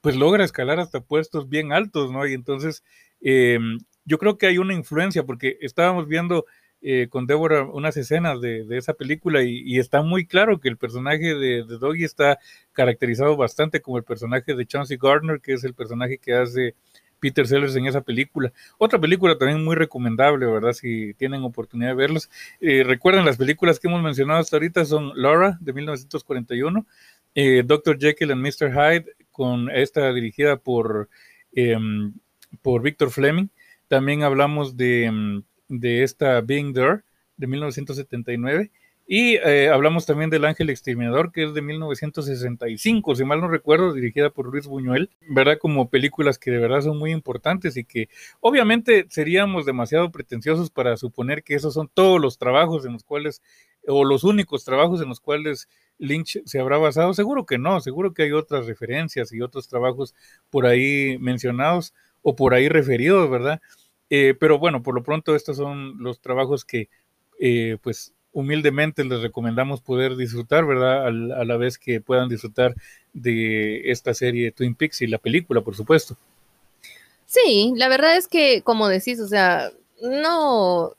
pues 0.00 0.16
logra 0.16 0.44
escalar 0.44 0.80
hasta 0.80 1.00
puestos 1.00 1.48
bien 1.48 1.72
altos, 1.72 2.10
¿no? 2.10 2.26
Y 2.26 2.34
entonces, 2.34 2.82
eh, 3.20 3.58
yo 4.04 4.18
creo 4.18 4.36
que 4.36 4.46
hay 4.46 4.58
una 4.58 4.74
influencia, 4.74 5.24
porque 5.24 5.58
estábamos 5.60 6.08
viendo 6.08 6.44
eh, 6.84 7.06
con 7.08 7.26
Débora 7.26 7.62
unas 7.62 7.96
escenas 7.96 8.40
de, 8.40 8.66
esa 8.76 8.94
película 8.94 9.42
y, 9.42 9.78
está 9.78 10.02
muy 10.02 10.26
claro 10.26 10.58
que 10.58 10.68
el 10.68 10.76
personaje 10.76 11.34
de, 11.34 11.62
Doggy 11.62 12.04
está 12.04 12.38
caracterizado 12.72 13.36
bastante 13.36 13.80
como 13.80 13.98
el 13.98 14.04
personaje 14.04 14.54
de 14.54 14.66
Chauncey 14.66 14.98
Gardner, 15.00 15.40
que 15.40 15.52
es 15.52 15.62
el 15.62 15.74
personaje 15.74 16.18
que 16.18 16.34
hace 16.34 16.74
Peter 17.20 17.46
Sellers 17.46 17.76
en 17.76 17.86
esa 17.86 18.00
película. 18.00 18.52
Otra 18.78 19.00
película 19.00 19.38
también 19.38 19.64
muy 19.64 19.76
recomendable, 19.76 20.44
¿verdad? 20.46 20.72
Si 20.72 21.14
tienen 21.14 21.44
oportunidad 21.44 21.90
de 21.90 21.94
verlos. 21.94 22.28
Eh, 22.60 22.82
recuerden, 22.84 23.24
las 23.24 23.36
películas 23.36 23.78
que 23.78 23.86
hemos 23.86 24.02
mencionado 24.02 24.40
hasta 24.40 24.56
ahorita 24.56 24.84
son 24.84 25.12
Laura, 25.14 25.56
de 25.60 25.72
1941, 25.72 26.84
eh, 27.36 27.62
Dr. 27.64 27.96
Jekyll 27.96 28.32
and 28.32 28.44
Mr. 28.44 28.72
Hyde, 28.72 29.06
con 29.30 29.70
esta 29.70 30.12
dirigida 30.12 30.56
por, 30.56 31.08
em, 31.52 32.12
por 32.60 32.82
Victor 32.82 33.10
Fleming. 33.10 33.50
También 33.86 34.24
hablamos 34.24 34.76
de 34.76 35.04
em, 35.04 35.42
de 35.80 36.02
esta 36.02 36.40
Being 36.40 36.74
There 36.74 37.00
de 37.36 37.46
1979. 37.46 38.70
Y 39.06 39.34
eh, 39.34 39.68
hablamos 39.68 40.06
también 40.06 40.30
del 40.30 40.44
Ángel 40.44 40.70
Exterminador, 40.70 41.32
que 41.32 41.44
es 41.44 41.54
de 41.54 41.60
1965, 41.60 43.16
si 43.16 43.24
mal 43.24 43.40
no 43.40 43.48
recuerdo, 43.48 43.92
dirigida 43.92 44.30
por 44.30 44.46
Luis 44.46 44.66
Buñuel, 44.66 45.10
¿verdad? 45.28 45.58
Como 45.60 45.90
películas 45.90 46.38
que 46.38 46.52
de 46.52 46.58
verdad 46.58 46.82
son 46.82 46.98
muy 46.98 47.10
importantes 47.10 47.76
y 47.76 47.84
que 47.84 48.08
obviamente 48.40 49.06
seríamos 49.10 49.66
demasiado 49.66 50.12
pretenciosos 50.12 50.70
para 50.70 50.96
suponer 50.96 51.42
que 51.42 51.54
esos 51.54 51.74
son 51.74 51.90
todos 51.92 52.20
los 52.20 52.38
trabajos 52.38 52.86
en 52.86 52.92
los 52.92 53.02
cuales, 53.02 53.42
o 53.88 54.04
los 54.04 54.22
únicos 54.22 54.64
trabajos 54.64 55.02
en 55.02 55.08
los 55.08 55.20
cuales 55.20 55.68
Lynch 55.98 56.40
se 56.44 56.60
habrá 56.60 56.78
basado. 56.78 57.12
Seguro 57.12 57.44
que 57.44 57.58
no, 57.58 57.80
seguro 57.80 58.14
que 58.14 58.22
hay 58.22 58.32
otras 58.32 58.66
referencias 58.66 59.32
y 59.32 59.42
otros 59.42 59.68
trabajos 59.68 60.14
por 60.48 60.64
ahí 60.64 61.18
mencionados 61.18 61.92
o 62.22 62.36
por 62.36 62.54
ahí 62.54 62.68
referidos, 62.68 63.28
¿verdad? 63.28 63.60
Eh, 64.14 64.34
pero 64.38 64.58
bueno, 64.58 64.82
por 64.82 64.94
lo 64.94 65.02
pronto 65.02 65.34
estos 65.34 65.56
son 65.56 65.96
los 66.02 66.20
trabajos 66.20 66.66
que 66.66 66.90
eh, 67.40 67.78
pues 67.82 68.12
humildemente 68.34 69.04
les 69.04 69.22
recomendamos 69.22 69.80
poder 69.80 70.16
disfrutar, 70.16 70.66
¿verdad? 70.66 71.06
a 71.06 71.44
la 71.46 71.56
vez 71.56 71.78
que 71.78 72.02
puedan 72.02 72.28
disfrutar 72.28 72.74
de 73.14 73.90
esta 73.90 74.12
serie 74.12 74.52
Twin 74.52 74.74
Peaks 74.74 75.00
y 75.00 75.06
la 75.06 75.16
película, 75.16 75.62
por 75.62 75.74
supuesto. 75.74 76.18
Sí, 77.24 77.72
la 77.74 77.88
verdad 77.88 78.18
es 78.18 78.28
que, 78.28 78.60
como 78.60 78.86
decís, 78.88 79.18
o 79.18 79.28
sea, 79.28 79.72
no, 80.02 80.92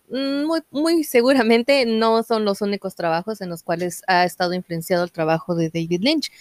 muy, 0.71 1.03
seguramente 1.03 1.85
no 1.85 2.23
son 2.23 2.45
los 2.45 2.61
únicos 2.61 2.95
trabajos 2.95 3.41
en 3.41 3.49
los 3.49 3.61
cuales 3.61 4.01
ha 4.07 4.25
estado 4.25 4.55
influenciado 4.55 5.03
el 5.03 5.11
trabajo 5.11 5.53
de 5.53 5.69
David 5.69 6.01
Lynch. 6.01 6.31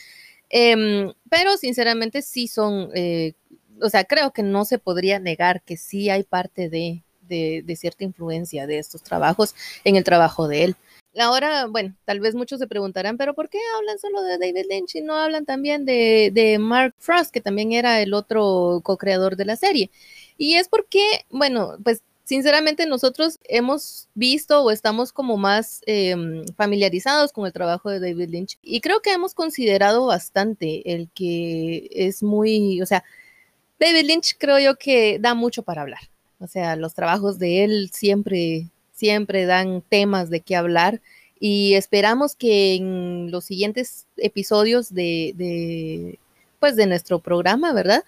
Em, 0.49 1.13
pero 1.29 1.59
sinceramente 1.59 2.23
sí 2.23 2.49
son 2.49 2.89
eh, 2.95 3.35
o 3.83 3.91
sea, 3.91 4.05
creo 4.05 4.33
que 4.33 4.43
no 4.43 4.65
se 4.65 4.79
podría 4.79 5.19
negar 5.19 5.63
que 5.63 5.77
sí 5.77 6.11
hay 6.11 6.23
parte 6.23 6.69
de, 6.69 7.03
de, 7.29 7.77
cierta 7.77 8.05
influencia 8.05 8.67
de 8.67 8.79
estos 8.79 9.03
trabajos 9.03 9.55
en 9.85 9.97
el 9.97 10.05
trabajo 10.05 10.49
de 10.49 10.65
él. 10.65 10.77
Ahora, 11.19 11.67
bueno, 11.67 11.95
tal 12.07 12.21
vez 12.21 12.35
muchos 12.35 12.59
se 12.59 12.67
preguntarán, 12.67 13.19
pero 13.19 13.35
¿por 13.35 13.51
qué 13.51 13.59
hablan 13.77 13.99
solo 13.99 14.23
de 14.23 14.39
David 14.39 14.65
Lynch 14.71 14.95
y 14.95 15.03
no 15.03 15.15
hablan 15.15 15.45
también 15.45 15.85
de, 15.85 16.31
de 16.33 16.59
Mark 16.59 16.95
Frost, 16.99 17.31
que 17.31 17.43
también 17.43 17.73
era 17.73 18.01
el 18.01 18.15
otro 18.15 18.81
co-creador 18.83 19.37
de 19.37 19.45
la 19.45 19.57
serie? 19.57 19.91
Y 20.39 20.55
es 20.55 20.69
porque, 20.69 21.27
bueno, 21.29 21.77
pues 21.85 22.03
sinceramente 22.25 22.87
nosotros 22.87 23.39
hemos 23.45 24.09
visto 24.15 24.63
o 24.63 24.71
estamos 24.71 25.13
como 25.13 25.37
más 25.37 25.83
em, 25.87 26.47
familiarizados 26.57 27.33
con 27.33 27.45
el 27.45 27.53
trabajo 27.53 27.91
de 27.91 28.01
David 28.01 28.31
Lynch 28.31 28.59
y 28.63 28.81
creo 28.81 29.03
que 29.03 29.13
hemos 29.13 29.35
considerado 29.35 30.07
bastante 30.07 30.95
el 30.95 31.11
que 31.11 31.89
es 31.91 32.23
muy, 32.23 32.81
o 32.81 32.87
sea, 32.87 33.05
David 33.83 34.07
Lynch 34.07 34.37
creo 34.39 34.61
yo 34.61 34.77
que 34.77 35.19
da 35.19 35.35
mucho 35.35 35.65
para 35.65 35.83
hablar. 35.83 36.03
O 36.39 36.47
sea, 36.47 36.77
los 36.77 36.95
trabajos 36.95 37.41
de 37.41 37.65
él 37.65 37.91
siempre, 37.93 38.69
siempre 38.93 39.45
dan 39.45 39.83
temas 39.89 40.31
de 40.31 40.39
qué 40.39 40.55
hablar 40.55 41.01
y 41.41 41.75
esperamos 41.75 42.37
que 42.37 42.77
en 42.77 43.33
los 43.33 43.45
siguientes 43.45 44.07
episodios 44.17 44.95
de, 44.95 46.17
pues 46.61 46.77
de 46.77 46.87
nuestro 46.87 47.19
programa, 47.19 47.73
¿verdad? 47.73 48.05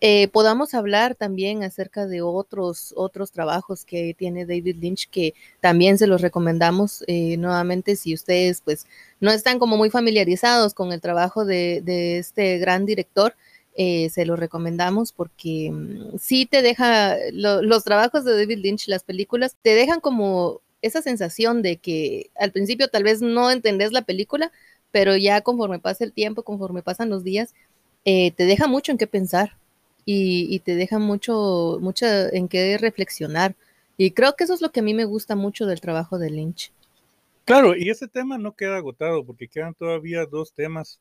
Eh, 0.00 0.28
podamos 0.28 0.72
hablar 0.72 1.14
también 1.14 1.62
acerca 1.62 2.06
de 2.06 2.22
otros, 2.22 2.94
otros 2.96 3.30
trabajos 3.30 3.84
que 3.84 4.14
tiene 4.16 4.46
David 4.46 4.76
Lynch 4.80 5.10
que 5.10 5.34
también 5.60 5.98
se 5.98 6.06
los 6.06 6.22
recomendamos 6.22 7.04
eh, 7.06 7.36
nuevamente 7.36 7.96
si 7.96 8.14
ustedes 8.14 8.62
pues 8.64 8.86
no 9.20 9.30
están 9.30 9.58
como 9.58 9.76
muy 9.76 9.90
familiarizados 9.90 10.72
con 10.72 10.90
el 10.92 11.02
trabajo 11.02 11.44
de, 11.44 11.82
de 11.84 12.16
este 12.16 12.56
gran 12.58 12.86
director, 12.86 13.34
eh, 13.80 14.10
se 14.10 14.26
lo 14.26 14.34
recomendamos 14.34 15.12
porque 15.12 15.70
mm, 15.70 16.18
sí 16.18 16.46
te 16.46 16.62
deja, 16.62 17.16
los 17.30 17.84
trabajos 17.84 18.24
de 18.24 18.36
David 18.36 18.58
Lynch, 18.58 18.88
las 18.88 19.04
películas, 19.04 19.56
te 19.62 19.76
dejan 19.76 20.00
como 20.00 20.60
esa 20.82 21.00
sensación 21.00 21.62
de 21.62 21.76
que 21.76 22.28
al 22.34 22.50
principio 22.50 22.88
tal 22.88 23.04
vez 23.04 23.22
no 23.22 23.52
entendés 23.52 23.92
la 23.92 24.02
película, 24.02 24.50
pero 24.90 25.16
ya 25.16 25.42
conforme 25.42 25.78
pasa 25.78 26.02
el 26.02 26.12
tiempo, 26.12 26.42
conforme 26.42 26.82
pasan 26.82 27.08
los 27.08 27.22
días, 27.22 27.54
eh, 28.04 28.32
te 28.32 28.46
deja 28.46 28.66
mucho 28.66 28.90
en 28.90 28.98
qué 28.98 29.06
pensar 29.06 29.56
y, 30.04 30.58
te 30.60 30.74
deja 30.74 30.98
mucho, 30.98 31.78
mucho 31.80 32.06
en 32.06 32.48
qué 32.48 32.78
reflexionar. 32.78 33.54
Y 33.96 34.10
creo 34.10 34.34
que 34.34 34.42
eso 34.42 34.54
es 34.54 34.60
lo 34.60 34.72
que 34.72 34.80
a 34.80 34.82
mí 34.82 34.92
me 34.92 35.04
gusta 35.04 35.36
mucho 35.36 35.66
del 35.66 35.80
trabajo 35.80 36.18
de 36.18 36.30
Lynch. 36.30 36.72
Claro, 37.44 37.76
y 37.76 37.90
ese 37.90 38.08
tema 38.08 38.38
no 38.38 38.56
queda 38.56 38.78
agotado 38.78 39.22
porque 39.24 39.46
quedan 39.46 39.74
todavía 39.74 40.26
dos 40.26 40.52
temas 40.52 40.98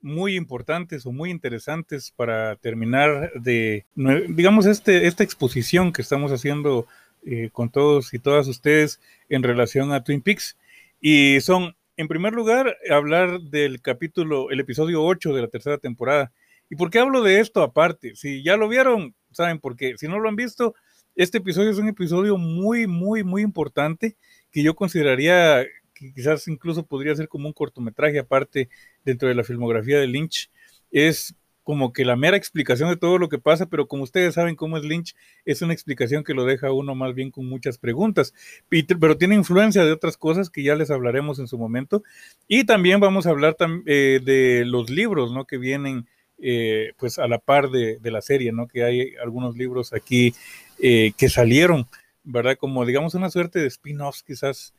muy 0.00 0.36
importantes 0.36 1.06
o 1.06 1.12
muy 1.12 1.30
interesantes 1.30 2.12
para 2.14 2.56
terminar 2.56 3.32
de, 3.34 3.86
digamos, 4.28 4.66
este, 4.66 5.06
esta 5.06 5.24
exposición 5.24 5.92
que 5.92 6.02
estamos 6.02 6.32
haciendo 6.32 6.86
eh, 7.24 7.50
con 7.52 7.70
todos 7.70 8.14
y 8.14 8.18
todas 8.18 8.46
ustedes 8.48 9.00
en 9.28 9.42
relación 9.42 9.92
a 9.92 10.04
Twin 10.04 10.22
Peaks. 10.22 10.56
Y 11.00 11.40
son, 11.40 11.76
en 11.96 12.08
primer 12.08 12.32
lugar, 12.32 12.76
hablar 12.90 13.40
del 13.40 13.80
capítulo, 13.80 14.50
el 14.50 14.60
episodio 14.60 15.04
8 15.04 15.34
de 15.34 15.42
la 15.42 15.48
tercera 15.48 15.78
temporada, 15.78 16.32
¿Y 16.70 16.76
por 16.76 16.90
qué 16.90 16.98
hablo 16.98 17.22
de 17.22 17.40
esto 17.40 17.62
aparte? 17.62 18.14
Si 18.14 18.42
ya 18.42 18.56
lo 18.56 18.68
vieron, 18.68 19.14
saben 19.32 19.58
por 19.58 19.76
qué. 19.76 19.96
Si 19.96 20.06
no 20.06 20.18
lo 20.18 20.28
han 20.28 20.36
visto, 20.36 20.74
este 21.14 21.38
episodio 21.38 21.70
es 21.70 21.78
un 21.78 21.88
episodio 21.88 22.36
muy, 22.36 22.86
muy, 22.86 23.24
muy 23.24 23.42
importante 23.42 24.16
que 24.50 24.62
yo 24.62 24.74
consideraría 24.74 25.64
que 25.98 26.12
quizás 26.12 26.46
incluso 26.48 26.86
podría 26.86 27.14
ser 27.14 27.28
como 27.28 27.48
un 27.48 27.52
cortometraje 27.52 28.18
aparte 28.18 28.68
dentro 29.04 29.28
de 29.28 29.34
la 29.34 29.44
filmografía 29.44 29.98
de 29.98 30.06
Lynch. 30.06 30.50
Es 30.90 31.34
como 31.68 31.92
que 31.92 32.06
la 32.06 32.16
mera 32.16 32.38
explicación 32.38 32.88
de 32.88 32.96
todo 32.96 33.18
lo 33.18 33.28
que 33.28 33.38
pasa, 33.38 33.66
pero 33.66 33.88
como 33.88 34.02
ustedes 34.02 34.32
saben 34.32 34.56
cómo 34.56 34.78
es 34.78 34.84
Lynch, 34.84 35.14
es 35.44 35.60
una 35.60 35.74
explicación 35.74 36.24
que 36.24 36.32
lo 36.32 36.46
deja 36.46 36.72
uno 36.72 36.94
más 36.94 37.14
bien 37.14 37.30
con 37.30 37.46
muchas 37.46 37.76
preguntas, 37.76 38.32
pero 38.70 39.18
tiene 39.18 39.34
influencia 39.34 39.84
de 39.84 39.92
otras 39.92 40.16
cosas 40.16 40.48
que 40.48 40.62
ya 40.62 40.76
les 40.76 40.90
hablaremos 40.90 41.38
en 41.40 41.46
su 41.46 41.58
momento. 41.58 42.02
Y 42.46 42.64
también 42.64 43.00
vamos 43.00 43.26
a 43.26 43.30
hablar 43.30 43.54
eh, 43.84 44.18
de 44.24 44.64
los 44.64 44.88
libros, 44.88 45.30
¿no? 45.30 45.44
Que 45.44 45.58
vienen 45.58 46.06
eh, 46.40 46.92
pues 46.96 47.18
a 47.18 47.28
la 47.28 47.38
par 47.38 47.68
de, 47.68 47.98
la 48.02 48.22
serie, 48.22 48.50
¿no? 48.50 48.66
Que 48.66 48.84
hay 48.84 49.14
algunos 49.22 49.54
libros 49.54 49.92
aquí 49.92 50.32
eh, 50.80 51.12
que 51.18 51.28
salieron, 51.28 51.86
¿verdad? 52.24 52.56
Como 52.56 52.86
digamos 52.86 53.14
una 53.14 53.28
suerte 53.28 53.58
de 53.58 53.66
spin-offs 53.66 54.22
quizás, 54.22 54.72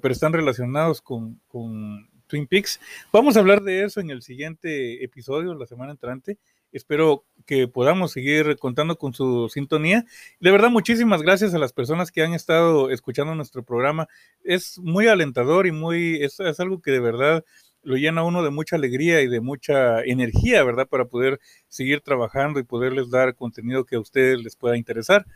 pero 0.00 0.12
están 0.12 0.32
relacionados 0.32 1.00
con, 1.00 1.40
con 1.48 2.08
Twin 2.26 2.46
Peaks. 2.46 2.80
Vamos 3.12 3.36
a 3.36 3.40
hablar 3.40 3.62
de 3.62 3.84
eso 3.84 4.00
en 4.00 4.10
el 4.10 4.22
siguiente 4.22 5.04
episodio, 5.04 5.54
la 5.54 5.66
semana 5.66 5.92
entrante. 5.92 6.38
Espero 6.72 7.24
que 7.46 7.66
podamos 7.66 8.12
seguir 8.12 8.56
contando 8.58 8.96
con 8.96 9.12
su 9.12 9.48
sintonía. 9.48 10.04
De 10.38 10.52
verdad, 10.52 10.70
muchísimas 10.70 11.22
gracias 11.22 11.52
a 11.52 11.58
las 11.58 11.72
personas 11.72 12.12
que 12.12 12.22
han 12.22 12.32
estado 12.32 12.90
escuchando 12.90 13.34
nuestro 13.34 13.64
programa. 13.64 14.06
Es 14.44 14.78
muy 14.78 15.08
alentador 15.08 15.66
y 15.66 15.72
muy, 15.72 16.22
es, 16.22 16.38
es 16.38 16.60
algo 16.60 16.80
que 16.80 16.92
de 16.92 17.00
verdad 17.00 17.44
lo 17.82 17.96
llena 17.96 18.22
uno 18.22 18.42
de 18.42 18.50
mucha 18.50 18.76
alegría 18.76 19.20
y 19.22 19.26
de 19.26 19.40
mucha 19.40 20.02
energía, 20.02 20.62
¿verdad? 20.62 20.86
Para 20.86 21.06
poder 21.06 21.40
seguir 21.68 22.02
trabajando 22.02 22.60
y 22.60 22.64
poderles 22.64 23.10
dar 23.10 23.34
contenido 23.34 23.84
que 23.84 23.96
a 23.96 24.00
ustedes 24.00 24.38
les 24.40 24.54
pueda 24.54 24.76
interesar. 24.76 25.26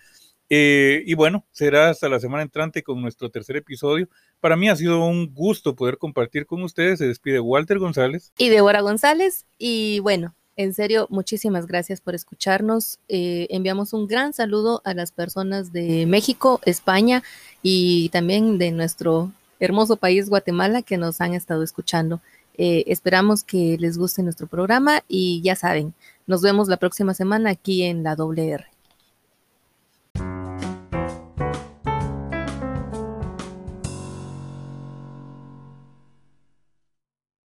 Eh, 0.56 1.02
y 1.04 1.14
bueno, 1.14 1.44
será 1.50 1.90
hasta 1.90 2.08
la 2.08 2.20
semana 2.20 2.44
entrante 2.44 2.84
con 2.84 3.02
nuestro 3.02 3.28
tercer 3.28 3.56
episodio. 3.56 4.08
Para 4.38 4.54
mí 4.54 4.68
ha 4.68 4.76
sido 4.76 5.04
un 5.04 5.34
gusto 5.34 5.74
poder 5.74 5.98
compartir 5.98 6.46
con 6.46 6.62
ustedes. 6.62 7.00
Se 7.00 7.08
despide 7.08 7.40
Walter 7.40 7.80
González. 7.80 8.32
Y 8.38 8.50
Débora 8.50 8.80
González. 8.80 9.46
Y 9.58 9.98
bueno, 9.98 10.36
en 10.54 10.72
serio, 10.72 11.08
muchísimas 11.10 11.66
gracias 11.66 12.00
por 12.00 12.14
escucharnos. 12.14 13.00
Eh, 13.08 13.48
enviamos 13.50 13.92
un 13.94 14.06
gran 14.06 14.32
saludo 14.32 14.80
a 14.84 14.94
las 14.94 15.10
personas 15.10 15.72
de 15.72 16.06
México, 16.06 16.60
España 16.66 17.24
y 17.60 18.10
también 18.10 18.56
de 18.56 18.70
nuestro 18.70 19.32
hermoso 19.58 19.96
país, 19.96 20.28
Guatemala, 20.28 20.82
que 20.82 20.98
nos 20.98 21.20
han 21.20 21.34
estado 21.34 21.64
escuchando. 21.64 22.20
Eh, 22.56 22.84
esperamos 22.86 23.42
que 23.42 23.76
les 23.80 23.98
guste 23.98 24.22
nuestro 24.22 24.46
programa 24.46 25.02
y 25.08 25.42
ya 25.42 25.56
saben, 25.56 25.94
nos 26.28 26.42
vemos 26.42 26.68
la 26.68 26.76
próxima 26.76 27.12
semana 27.12 27.50
aquí 27.50 27.82
en 27.82 28.04
la 28.04 28.14
WR. 28.14 28.73